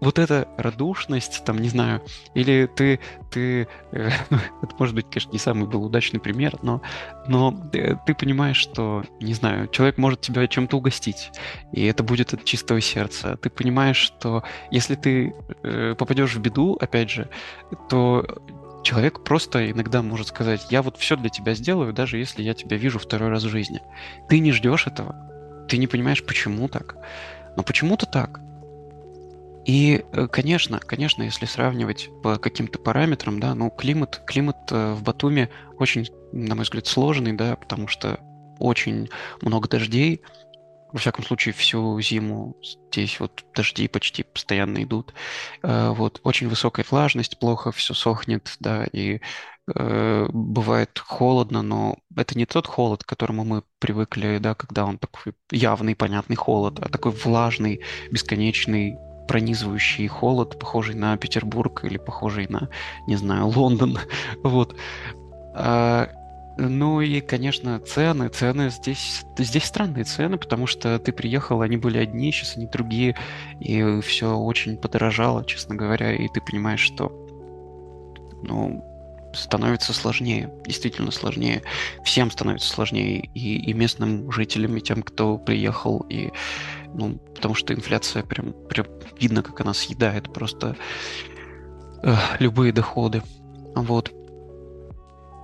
Вот 0.00 0.20
эта 0.20 0.46
радушность, 0.56 1.44
там, 1.44 1.58
не 1.58 1.68
знаю, 1.70 2.02
или 2.34 2.70
ты, 2.72 3.00
ты, 3.32 3.66
э, 3.90 4.10
это 4.62 4.74
может 4.78 4.94
быть, 4.94 5.06
конечно, 5.10 5.32
не 5.32 5.38
самый 5.38 5.66
был 5.66 5.84
удачный 5.84 6.20
пример, 6.20 6.56
но, 6.62 6.82
но 7.26 7.68
э, 7.72 7.96
ты 8.06 8.14
понимаешь, 8.14 8.58
что, 8.58 9.02
не 9.20 9.34
знаю, 9.34 9.66
человек 9.68 9.98
может 9.98 10.20
тебя 10.20 10.46
чем-то 10.46 10.76
угостить, 10.76 11.32
и 11.72 11.84
это 11.84 12.04
будет 12.04 12.32
от 12.32 12.44
чистого 12.44 12.80
сердца. 12.80 13.36
Ты 13.38 13.50
понимаешь, 13.50 13.96
что 13.96 14.44
если 14.70 14.94
ты 14.94 15.34
э, 15.64 15.96
попадешь 15.98 16.36
в 16.36 16.40
беду, 16.40 16.78
опять 16.80 17.10
же, 17.10 17.28
то 17.88 18.24
человек 18.82 19.24
просто 19.24 19.70
иногда 19.70 20.02
может 20.02 20.28
сказать, 20.28 20.66
я 20.70 20.82
вот 20.82 20.96
все 20.98 21.16
для 21.16 21.30
тебя 21.30 21.54
сделаю, 21.54 21.92
даже 21.92 22.18
если 22.18 22.42
я 22.42 22.54
тебя 22.54 22.76
вижу 22.76 22.98
второй 22.98 23.28
раз 23.28 23.44
в 23.44 23.48
жизни. 23.48 23.80
Ты 24.28 24.38
не 24.38 24.52
ждешь 24.52 24.86
этого, 24.86 25.66
ты 25.68 25.76
не 25.78 25.86
понимаешь, 25.86 26.24
почему 26.24 26.68
так. 26.68 26.96
Но 27.56 27.62
почему-то 27.62 28.06
так. 28.06 28.40
И, 29.64 30.04
э, 30.12 30.26
конечно, 30.26 30.80
конечно, 30.80 31.22
если 31.22 31.46
сравнивать 31.46 32.08
по 32.22 32.36
каким-то 32.36 32.78
параметрам, 32.78 33.38
да, 33.38 33.54
ну, 33.54 33.70
климат, 33.70 34.20
климат 34.26 34.56
э, 34.70 34.94
в 34.94 35.02
Батуме 35.02 35.50
очень, 35.78 36.08
на 36.32 36.56
мой 36.56 36.64
взгляд, 36.64 36.86
сложный, 36.86 37.32
да, 37.32 37.56
потому 37.56 37.86
что 37.86 38.18
очень 38.58 39.08
много 39.40 39.68
дождей, 39.68 40.22
во 40.92 40.98
всяком 40.98 41.24
случае, 41.24 41.54
всю 41.54 42.00
зиму 42.00 42.56
здесь 42.62 43.18
вот 43.18 43.44
дожди 43.54 43.88
почти 43.88 44.22
постоянно 44.22 44.82
идут. 44.82 45.14
Э, 45.62 45.90
вот 45.90 46.20
очень 46.22 46.48
высокая 46.48 46.84
влажность, 46.88 47.38
плохо 47.38 47.72
все 47.72 47.94
сохнет, 47.94 48.56
да, 48.60 48.84
и 48.84 49.20
э, 49.74 50.26
бывает 50.30 50.98
холодно, 50.98 51.62
но 51.62 51.96
это 52.16 52.36
не 52.36 52.46
тот 52.46 52.66
холод, 52.66 53.04
к 53.04 53.08
которому 53.08 53.44
мы 53.44 53.62
привыкли, 53.78 54.38
да, 54.38 54.54
когда 54.54 54.84
он 54.84 54.98
такой 54.98 55.34
явный, 55.50 55.96
понятный 55.96 56.36
холод, 56.36 56.78
а 56.80 56.88
такой 56.88 57.12
влажный, 57.12 57.80
бесконечный, 58.10 58.96
пронизывающий 59.28 60.08
холод, 60.08 60.58
похожий 60.58 60.94
на 60.94 61.16
Петербург 61.16 61.84
или 61.84 61.96
похожий 61.96 62.46
на, 62.48 62.68
не 63.06 63.16
знаю, 63.16 63.46
Лондон. 63.46 63.98
Вот. 64.42 64.76
Ну 66.58 67.00
и, 67.00 67.20
конечно, 67.20 67.80
цены. 67.80 68.28
Цены 68.28 68.70
здесь, 68.70 69.22
здесь 69.38 69.64
странные 69.64 70.04
цены, 70.04 70.36
потому 70.36 70.66
что 70.66 70.98
ты 70.98 71.12
приехал, 71.12 71.62
они 71.62 71.76
были 71.76 71.98
одни, 71.98 72.30
сейчас 72.30 72.56
они 72.56 72.66
другие, 72.66 73.16
и 73.60 74.00
все 74.00 74.36
очень 74.36 74.76
подорожало, 74.76 75.44
честно 75.44 75.74
говоря, 75.74 76.12
и 76.12 76.28
ты 76.28 76.40
понимаешь, 76.40 76.80
что 76.80 77.10
ну, 78.42 78.84
становится 79.34 79.94
сложнее, 79.94 80.52
действительно 80.66 81.10
сложнее. 81.10 81.62
Всем 82.04 82.30
становится 82.30 82.68
сложнее, 82.68 83.30
и, 83.34 83.56
и 83.56 83.72
местным 83.72 84.30
жителям, 84.30 84.76
и 84.76 84.80
тем, 84.80 85.02
кто 85.02 85.38
приехал, 85.38 86.04
и, 86.10 86.32
ну, 86.94 87.18
потому 87.34 87.54
что 87.54 87.72
инфляция 87.72 88.22
прям, 88.24 88.52
прям 88.68 88.86
видно, 89.18 89.42
как 89.42 89.60
она 89.60 89.72
съедает 89.72 90.32
просто 90.32 90.76
э, 92.02 92.14
любые 92.40 92.72
доходы. 92.72 93.22
Вот. 93.74 94.12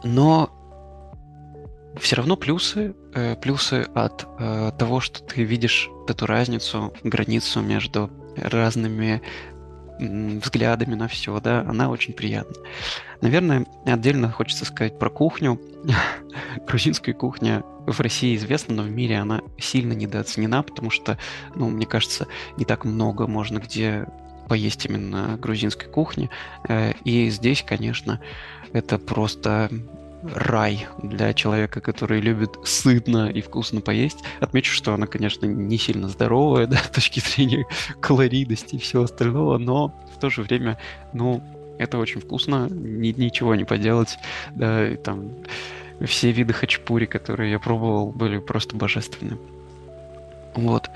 Но 0.05 0.58
все 2.01 2.17
равно 2.17 2.37
плюсы, 2.37 2.95
э, 3.15 3.37
плюсы 3.37 3.87
от 3.95 4.27
э, 4.39 4.73
того, 4.79 5.01
что 5.01 5.23
ты 5.23 5.43
видишь 5.43 5.89
эту 6.09 6.27
разницу, 6.27 6.93
границу 7.03 7.61
между 7.61 8.11
разными 8.37 9.23
взглядами 9.99 10.95
на 10.95 11.09
все, 11.09 11.41
да, 11.41 11.63
она 11.63 11.91
очень 11.91 12.13
приятна. 12.13 12.55
Наверное, 13.21 13.67
отдельно 13.85 14.31
хочется 14.31 14.65
сказать 14.65 14.99
про 14.99 15.11
кухню. 15.11 15.61
Грузинская 16.69 17.15
кухня 17.15 17.65
в 17.87 17.99
России 18.01 18.37
известна, 18.37 18.75
но 18.77 18.83
в 18.83 18.91
мире 18.91 19.19
она 19.19 19.43
сильно 19.59 19.93
недооценена, 19.93 20.63
потому 20.63 20.91
что, 20.91 21.19
ну, 21.55 21.69
мне 21.69 21.87
кажется, 21.87 22.29
не 22.57 22.65
так 22.65 22.85
много 22.85 23.27
можно 23.27 23.59
где 23.59 24.07
поесть 24.49 24.87
именно 24.87 25.37
грузинской 25.37 25.89
кухни. 25.89 26.31
Э, 26.69 26.93
и 27.05 27.29
здесь, 27.31 27.63
конечно, 27.67 28.21
это 28.73 28.99
просто 28.99 29.71
рай 30.23 30.87
для 31.03 31.33
человека, 31.33 31.81
который 31.81 32.21
любит 32.21 32.57
сытно 32.65 33.31
и 33.31 33.41
вкусно 33.41 33.81
поесть. 33.81 34.19
Отмечу, 34.41 34.73
что 34.73 34.95
она, 34.95 35.07
конечно, 35.07 35.47
не 35.47 35.79
сильно 35.79 36.09
здоровая, 36.09 36.67
да, 36.69 36.79
с 36.79 36.89
точки 36.89 37.21
зрения 37.21 37.67
калорийности 38.01 38.77
и 38.77 38.79
всего 38.79 39.05
остального, 39.05 39.59
но 39.59 39.95
в 40.15 40.21
то 40.21 40.31
же 40.31 40.43
время, 40.43 40.79
ну, 41.13 41.43
это 41.79 41.99
очень 41.99 42.21
вкусно, 42.21 42.69
ни, 42.71 43.13
ничего 43.13 43.55
не 43.55 43.65
поделать, 43.65 44.19
да, 44.55 44.89
и 44.89 44.97
там 44.97 45.31
все 46.05 46.33
виды 46.33 46.53
хачпури, 46.53 47.07
которые 47.07 47.51
я 47.51 47.59
пробовал, 47.59 48.11
были 48.13 48.39
просто 48.39 48.77
божественны. 48.77 49.39
Вот. 50.55 50.91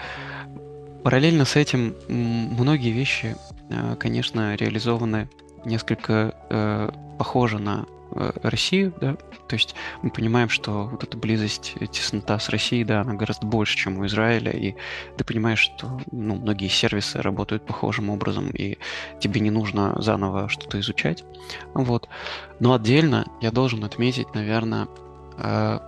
Параллельно 1.02 1.44
с 1.44 1.56
этим 1.56 1.94
многие 2.08 2.90
вещи, 2.90 3.36
э, 3.68 3.96
конечно, 3.98 4.54
реализованы 4.54 5.28
несколько 5.64 6.34
э, 6.50 6.90
похоже 7.18 7.58
на 7.58 7.86
Россию, 8.42 8.94
да, 9.00 9.16
то 9.48 9.54
есть 9.54 9.74
мы 10.02 10.10
понимаем, 10.10 10.48
что 10.48 10.86
вот 10.86 11.04
эта 11.04 11.16
близость, 11.16 11.74
э, 11.80 11.86
теснота 11.86 12.38
с 12.38 12.48
Россией, 12.48 12.84
да, 12.84 13.00
она 13.00 13.14
гораздо 13.14 13.46
больше, 13.46 13.76
чем 13.76 13.98
у 13.98 14.06
Израиля, 14.06 14.52
и 14.52 14.74
ты 15.16 15.24
понимаешь, 15.24 15.58
что 15.58 16.00
ну, 16.10 16.36
многие 16.36 16.68
сервисы 16.68 17.20
работают 17.20 17.66
похожим 17.66 18.10
образом, 18.10 18.50
и 18.50 18.78
тебе 19.20 19.40
не 19.40 19.50
нужно 19.50 20.00
заново 20.00 20.48
что-то 20.48 20.80
изучать, 20.80 21.24
вот. 21.74 22.08
Но 22.60 22.74
отдельно 22.74 23.26
я 23.40 23.50
должен 23.50 23.84
отметить, 23.84 24.34
наверное, 24.34 24.88
э, 25.38 25.78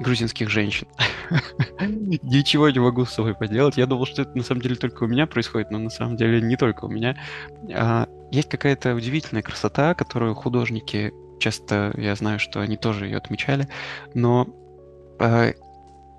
грузинских 0.00 0.48
женщин. 0.48 0.86
Ничего 2.22 2.70
не 2.70 2.78
могу 2.78 3.04
с 3.04 3.12
собой 3.12 3.34
поделать. 3.34 3.76
Я 3.76 3.86
думал, 3.86 4.06
что 4.06 4.22
это 4.22 4.36
на 4.36 4.42
самом 4.42 4.62
деле 4.62 4.76
только 4.76 5.04
у 5.04 5.06
меня 5.06 5.26
происходит, 5.26 5.70
но 5.70 5.78
на 5.78 5.90
самом 5.90 6.16
деле 6.16 6.40
не 6.40 6.56
только 6.56 6.84
у 6.84 6.88
меня. 6.88 7.16
А, 7.74 8.08
есть 8.30 8.48
какая-то 8.48 8.94
удивительная 8.94 9.42
красота, 9.42 9.94
которую 9.94 10.34
художники 10.34 11.12
часто 11.38 11.92
я 11.96 12.14
знаю, 12.14 12.38
что 12.38 12.60
они 12.60 12.76
тоже 12.76 13.06
ее 13.06 13.16
отмечали, 13.16 13.68
но 14.14 14.46
э, 15.20 15.52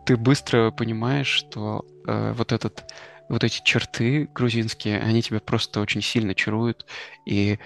ты 0.05 0.17
быстро 0.17 0.71
понимаешь, 0.71 1.27
что 1.27 1.85
э, 2.07 2.33
вот 2.35 2.51
этот 2.51 2.85
вот 3.29 3.43
эти 3.43 3.61
черты 3.63 4.27
грузинские, 4.33 4.99
они 4.99 5.21
тебя 5.21 5.39
просто 5.39 5.81
очень 5.81 6.01
сильно 6.01 6.33
чаруют, 6.33 6.85
и 7.25 7.59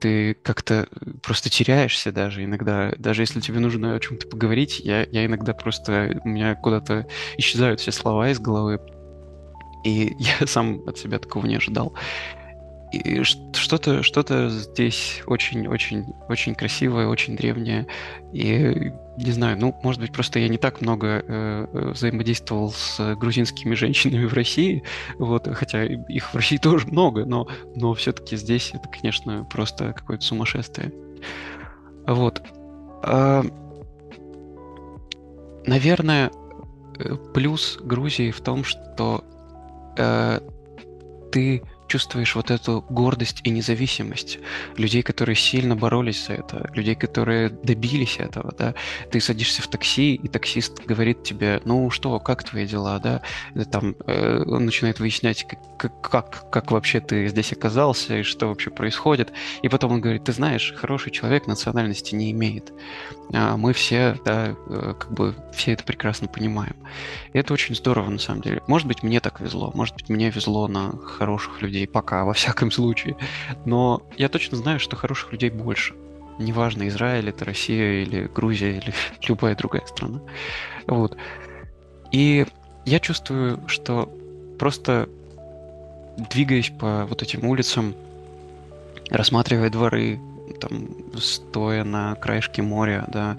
ты 0.00 0.34
как-то 0.34 0.88
просто 1.22 1.50
теряешься 1.50 2.10
даже 2.10 2.42
иногда. 2.42 2.92
Даже 2.96 3.22
если 3.22 3.40
тебе 3.40 3.60
нужно 3.60 3.94
о 3.94 4.00
чем-то 4.00 4.26
поговорить, 4.28 4.80
я, 4.80 5.04
я 5.04 5.26
иногда 5.26 5.52
просто... 5.52 6.18
У 6.24 6.28
меня 6.28 6.54
куда-то 6.54 7.06
исчезают 7.36 7.80
все 7.80 7.92
слова 7.92 8.30
из 8.30 8.40
головы, 8.40 8.80
и 9.84 10.14
я 10.18 10.46
сам 10.46 10.82
от 10.88 10.98
себя 10.98 11.18
такого 11.18 11.46
не 11.46 11.56
ожидал. 11.56 11.94
И 12.92 13.22
что-то 13.22 14.02
что 14.02 14.50
здесь 14.50 15.22
очень-очень-очень 15.26 16.54
красивое, 16.56 17.06
очень 17.06 17.36
древнее. 17.36 17.86
И 18.32 18.92
не 19.16 19.30
знаю, 19.30 19.58
ну, 19.58 19.78
может 19.82 20.00
быть, 20.00 20.12
просто 20.12 20.40
я 20.40 20.48
не 20.48 20.58
так 20.58 20.80
много 20.80 21.22
э, 21.26 21.90
взаимодействовал 21.92 22.72
с 22.72 23.14
грузинскими 23.14 23.74
женщинами 23.76 24.24
в 24.24 24.34
России, 24.34 24.82
вот, 25.18 25.48
хотя 25.54 25.84
их 25.84 26.32
в 26.32 26.34
России 26.34 26.56
тоже 26.62 26.88
много, 26.88 27.24
но, 27.24 27.46
но 27.76 27.94
все-таки 27.94 28.36
здесь 28.36 28.70
это, 28.74 28.88
конечно, 28.88 29.44
просто 29.44 29.92
какое-то 29.92 30.24
сумасшествие. 30.24 30.92
Вот. 32.06 32.42
А, 33.02 33.44
наверное, 35.64 36.30
э, 36.98 37.14
плюс 37.34 37.78
Грузии 37.80 38.32
в 38.32 38.40
том, 38.40 38.64
что 38.64 39.24
э, 39.96 40.40
ты 41.30 41.62
чувствуешь 41.90 42.36
вот 42.36 42.50
эту 42.52 42.84
гордость 42.88 43.40
и 43.42 43.50
независимость 43.50 44.38
людей, 44.76 45.02
которые 45.02 45.34
сильно 45.34 45.74
боролись 45.74 46.26
за 46.26 46.34
это, 46.34 46.70
людей, 46.72 46.94
которые 46.94 47.50
добились 47.50 48.16
этого, 48.18 48.54
да. 48.56 48.74
Ты 49.10 49.20
садишься 49.20 49.60
в 49.62 49.66
такси, 49.66 50.14
и 50.14 50.28
таксист 50.28 50.84
говорит 50.86 51.24
тебе, 51.24 51.60
ну 51.64 51.90
что, 51.90 52.20
как 52.20 52.44
твои 52.44 52.66
дела, 52.66 53.00
да, 53.00 53.22
там 53.72 53.96
э, 54.06 54.44
он 54.46 54.66
начинает 54.66 55.00
выяснять, 55.00 55.46
как, 55.76 56.00
как, 56.00 56.50
как 56.50 56.70
вообще 56.70 57.00
ты 57.00 57.26
здесь 57.26 57.52
оказался 57.52 58.18
и 58.18 58.22
что 58.22 58.46
вообще 58.46 58.70
происходит, 58.70 59.32
и 59.62 59.68
потом 59.68 59.92
он 59.92 60.00
говорит, 60.00 60.24
ты 60.24 60.32
знаешь, 60.32 60.72
хороший 60.76 61.10
человек 61.10 61.48
национальности 61.48 62.14
не 62.14 62.30
имеет. 62.30 62.72
А 63.32 63.56
мы 63.56 63.72
все, 63.72 64.16
да, 64.24 64.54
э, 64.68 64.94
как 64.98 65.12
бы 65.12 65.34
все 65.52 65.72
это 65.72 65.84
прекрасно 65.84 66.28
понимаем. 66.28 66.76
И 67.32 67.38
это 67.38 67.52
очень 67.52 67.74
здорово, 67.74 68.10
на 68.10 68.18
самом 68.18 68.42
деле. 68.42 68.62
Может 68.66 68.88
быть, 68.88 69.02
мне 69.02 69.20
так 69.20 69.40
везло, 69.40 69.70
может 69.74 69.94
быть, 69.94 70.08
мне 70.08 70.30
везло 70.30 70.68
на 70.68 70.96
хороших 70.98 71.62
людей, 71.62 71.79
пока, 71.86 72.24
во 72.24 72.32
всяком 72.32 72.70
случае. 72.70 73.16
Но 73.64 74.02
я 74.16 74.28
точно 74.28 74.56
знаю, 74.56 74.80
что 74.80 74.96
хороших 74.96 75.32
людей 75.32 75.50
больше. 75.50 75.94
Неважно, 76.38 76.88
Израиль, 76.88 77.28
это 77.28 77.44
Россия 77.44 78.02
или 78.02 78.26
Грузия 78.34 78.78
или 78.78 78.94
любая 79.28 79.54
другая 79.54 79.84
страна. 79.86 80.20
Вот. 80.86 81.16
И 82.12 82.46
я 82.86 82.98
чувствую, 82.98 83.60
что 83.68 84.12
просто 84.58 85.08
двигаясь 86.16 86.70
по 86.70 87.06
вот 87.06 87.22
этим 87.22 87.44
улицам, 87.44 87.94
рассматривая 89.10 89.70
дворы, 89.70 90.20
там, 90.60 90.88
стоя 91.18 91.84
на 91.84 92.14
краешке 92.16 92.62
моря, 92.62 93.04
да, 93.08 93.36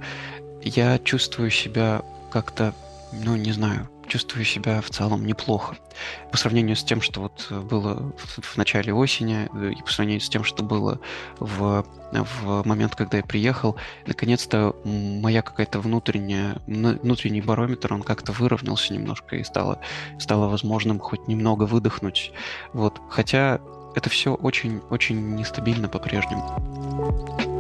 я 0.63 0.97
чувствую 0.99 1.49
себя 1.49 2.01
как-то, 2.31 2.73
ну, 3.11 3.35
не 3.35 3.51
знаю, 3.51 3.89
чувствую 4.11 4.43
себя 4.43 4.81
в 4.81 4.89
целом 4.89 5.25
неплохо. 5.25 5.77
По 6.31 6.37
сравнению 6.37 6.75
с 6.75 6.83
тем, 6.83 6.99
что 6.99 7.21
вот 7.21 7.49
было 7.49 8.13
в, 8.17 8.57
начале 8.57 8.93
осени, 8.93 9.47
э, 9.53 9.71
и 9.71 9.81
по 9.81 9.89
сравнению 9.89 10.19
с 10.19 10.27
тем, 10.27 10.43
что 10.43 10.63
было 10.63 10.99
в, 11.39 11.85
в 12.11 12.67
момент, 12.67 12.95
когда 12.95 13.17
я 13.17 13.23
приехал, 13.23 13.77
наконец-то 14.05 14.75
моя 14.83 15.41
какая-то 15.41 15.79
внутренняя, 15.79 16.61
внутренний 16.67 17.41
барометр, 17.41 17.93
он 17.93 18.03
как-то 18.03 18.33
выровнялся 18.33 18.93
немножко 18.93 19.37
и 19.37 19.45
стало, 19.45 19.79
стало 20.19 20.49
возможным 20.49 20.99
хоть 20.99 21.29
немного 21.29 21.63
выдохнуть. 21.63 22.33
Вот. 22.73 22.99
Хотя 23.09 23.61
это 23.95 24.09
все 24.09 24.33
очень-очень 24.33 25.35
нестабильно 25.35 25.87
по-прежнему. 25.87 27.50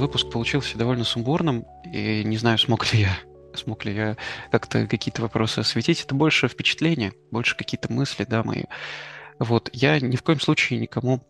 Выпуск 0.00 0.30
получился 0.30 0.76
довольно 0.76 1.04
сумбурным, 1.04 1.64
и 1.84 2.24
не 2.24 2.36
знаю, 2.36 2.58
смог 2.58 2.92
ли 2.92 3.02
я 3.02 3.18
смог 3.54 3.84
ли 3.84 3.92
я 3.92 4.16
как-то 4.52 4.86
какие-то 4.86 5.22
вопросы 5.22 5.58
осветить. 5.58 6.04
Это 6.04 6.14
больше 6.14 6.46
впечатления, 6.46 7.12
больше 7.32 7.56
какие-то 7.56 7.92
мысли, 7.92 8.24
да, 8.24 8.44
мои. 8.44 8.64
Вот, 9.40 9.70
я 9.72 9.98
ни 9.98 10.16
в 10.16 10.22
коем 10.22 10.38
случае 10.38 10.78
никому 10.78 11.26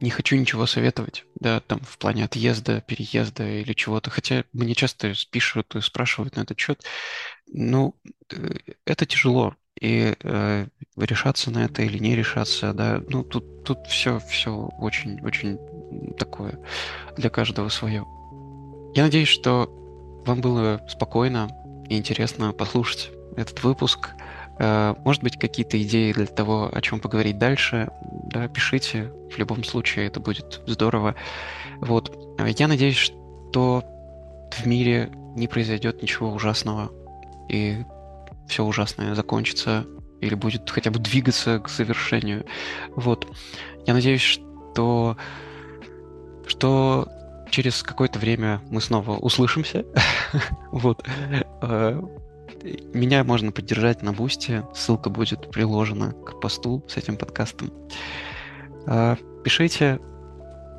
не 0.00 0.10
хочу 0.10 0.36
ничего 0.36 0.66
советовать, 0.66 1.24
да, 1.40 1.60
там 1.60 1.80
в 1.80 1.98
плане 1.98 2.24
отъезда, 2.24 2.82
переезда 2.82 3.48
или 3.48 3.72
чего-то. 3.72 4.10
Хотя 4.10 4.44
мне 4.52 4.74
часто 4.74 5.14
пишут 5.30 5.74
и 5.74 5.80
спрашивают 5.80 6.36
на 6.36 6.42
этот 6.42 6.58
счет. 6.58 6.84
Ну, 7.46 7.94
э, 8.32 8.56
это 8.84 9.06
тяжело. 9.06 9.54
И 9.80 10.14
э, 10.22 10.66
решаться 10.96 11.50
на 11.50 11.64
это 11.64 11.82
или 11.82 11.98
не 11.98 12.16
решаться, 12.16 12.72
да, 12.72 13.02
ну 13.08 13.22
тут, 13.22 13.64
тут 13.64 13.86
все, 13.88 14.18
все 14.20 14.50
очень-очень 14.78 15.58
такое 16.18 16.58
для 17.16 17.30
каждого 17.30 17.68
свое. 17.68 18.04
Я 18.94 19.04
надеюсь, 19.04 19.28
что 19.28 19.70
вам 20.24 20.40
было 20.40 20.80
спокойно 20.88 21.48
и 21.88 21.96
интересно 21.96 22.52
послушать 22.52 23.10
этот 23.36 23.62
выпуск. 23.62 24.10
Э, 24.58 24.94
может 25.04 25.22
быть, 25.22 25.38
какие-то 25.38 25.80
идеи 25.82 26.12
для 26.12 26.26
того, 26.26 26.70
о 26.72 26.80
чем 26.80 27.00
поговорить 27.00 27.38
дальше, 27.38 27.88
да, 28.30 28.48
пишите. 28.48 29.12
В 29.30 29.38
любом 29.38 29.64
случае, 29.64 30.06
это 30.06 30.20
будет 30.20 30.62
здорово. 30.66 31.14
Вот. 31.80 32.36
Я 32.58 32.68
надеюсь, 32.68 32.96
что 32.96 33.84
в 34.50 34.66
мире 34.66 35.10
не 35.36 35.48
произойдет 35.48 36.02
ничего 36.02 36.32
ужасного, 36.32 36.90
и 37.48 37.84
все 38.48 38.64
ужасное 38.64 39.14
закончится 39.14 39.84
или 40.20 40.34
будет 40.34 40.70
хотя 40.70 40.90
бы 40.90 40.98
двигаться 40.98 41.58
к 41.60 41.68
завершению. 41.68 42.46
Вот. 42.94 43.26
Я 43.86 43.94
надеюсь, 43.94 44.22
что, 44.22 45.16
что 46.46 47.08
через 47.50 47.82
какое-то 47.82 48.18
время 48.18 48.60
мы 48.70 48.80
снова 48.80 49.12
услышимся. 49.12 49.84
вот. 50.70 51.06
Э, 51.62 52.00
меня 52.92 53.24
можно 53.24 53.52
поддержать 53.52 54.02
на 54.02 54.12
Бусте. 54.12 54.64
Ссылка 54.74 55.10
будет 55.10 55.50
приложена 55.50 56.12
к 56.12 56.40
посту 56.40 56.82
с 56.88 56.96
этим 56.96 57.16
подкастом. 57.16 57.72
Э, 58.86 59.16
пишите 59.44 60.00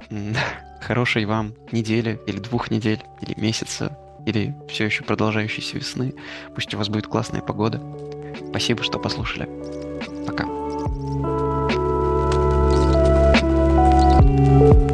хорошей 0.82 1.26
вам 1.26 1.54
недели 1.72 2.20
или 2.28 2.40
двух 2.40 2.72
недель, 2.72 3.02
или 3.22 3.40
месяца, 3.40 3.98
или 4.26 4.56
все 4.70 4.86
еще 4.86 5.04
продолжающейся 5.04 5.78
весны. 5.78 6.14
Пусть 6.56 6.74
у 6.74 6.78
вас 6.78 6.90
будет 6.90 7.08
классная 7.08 7.42
погода. 7.42 7.82
Спасибо, 8.50 8.84
что 8.84 9.00
послушали. 9.00 9.50
Пока. 10.26 10.46
thank 14.48 14.74
you 14.74 14.87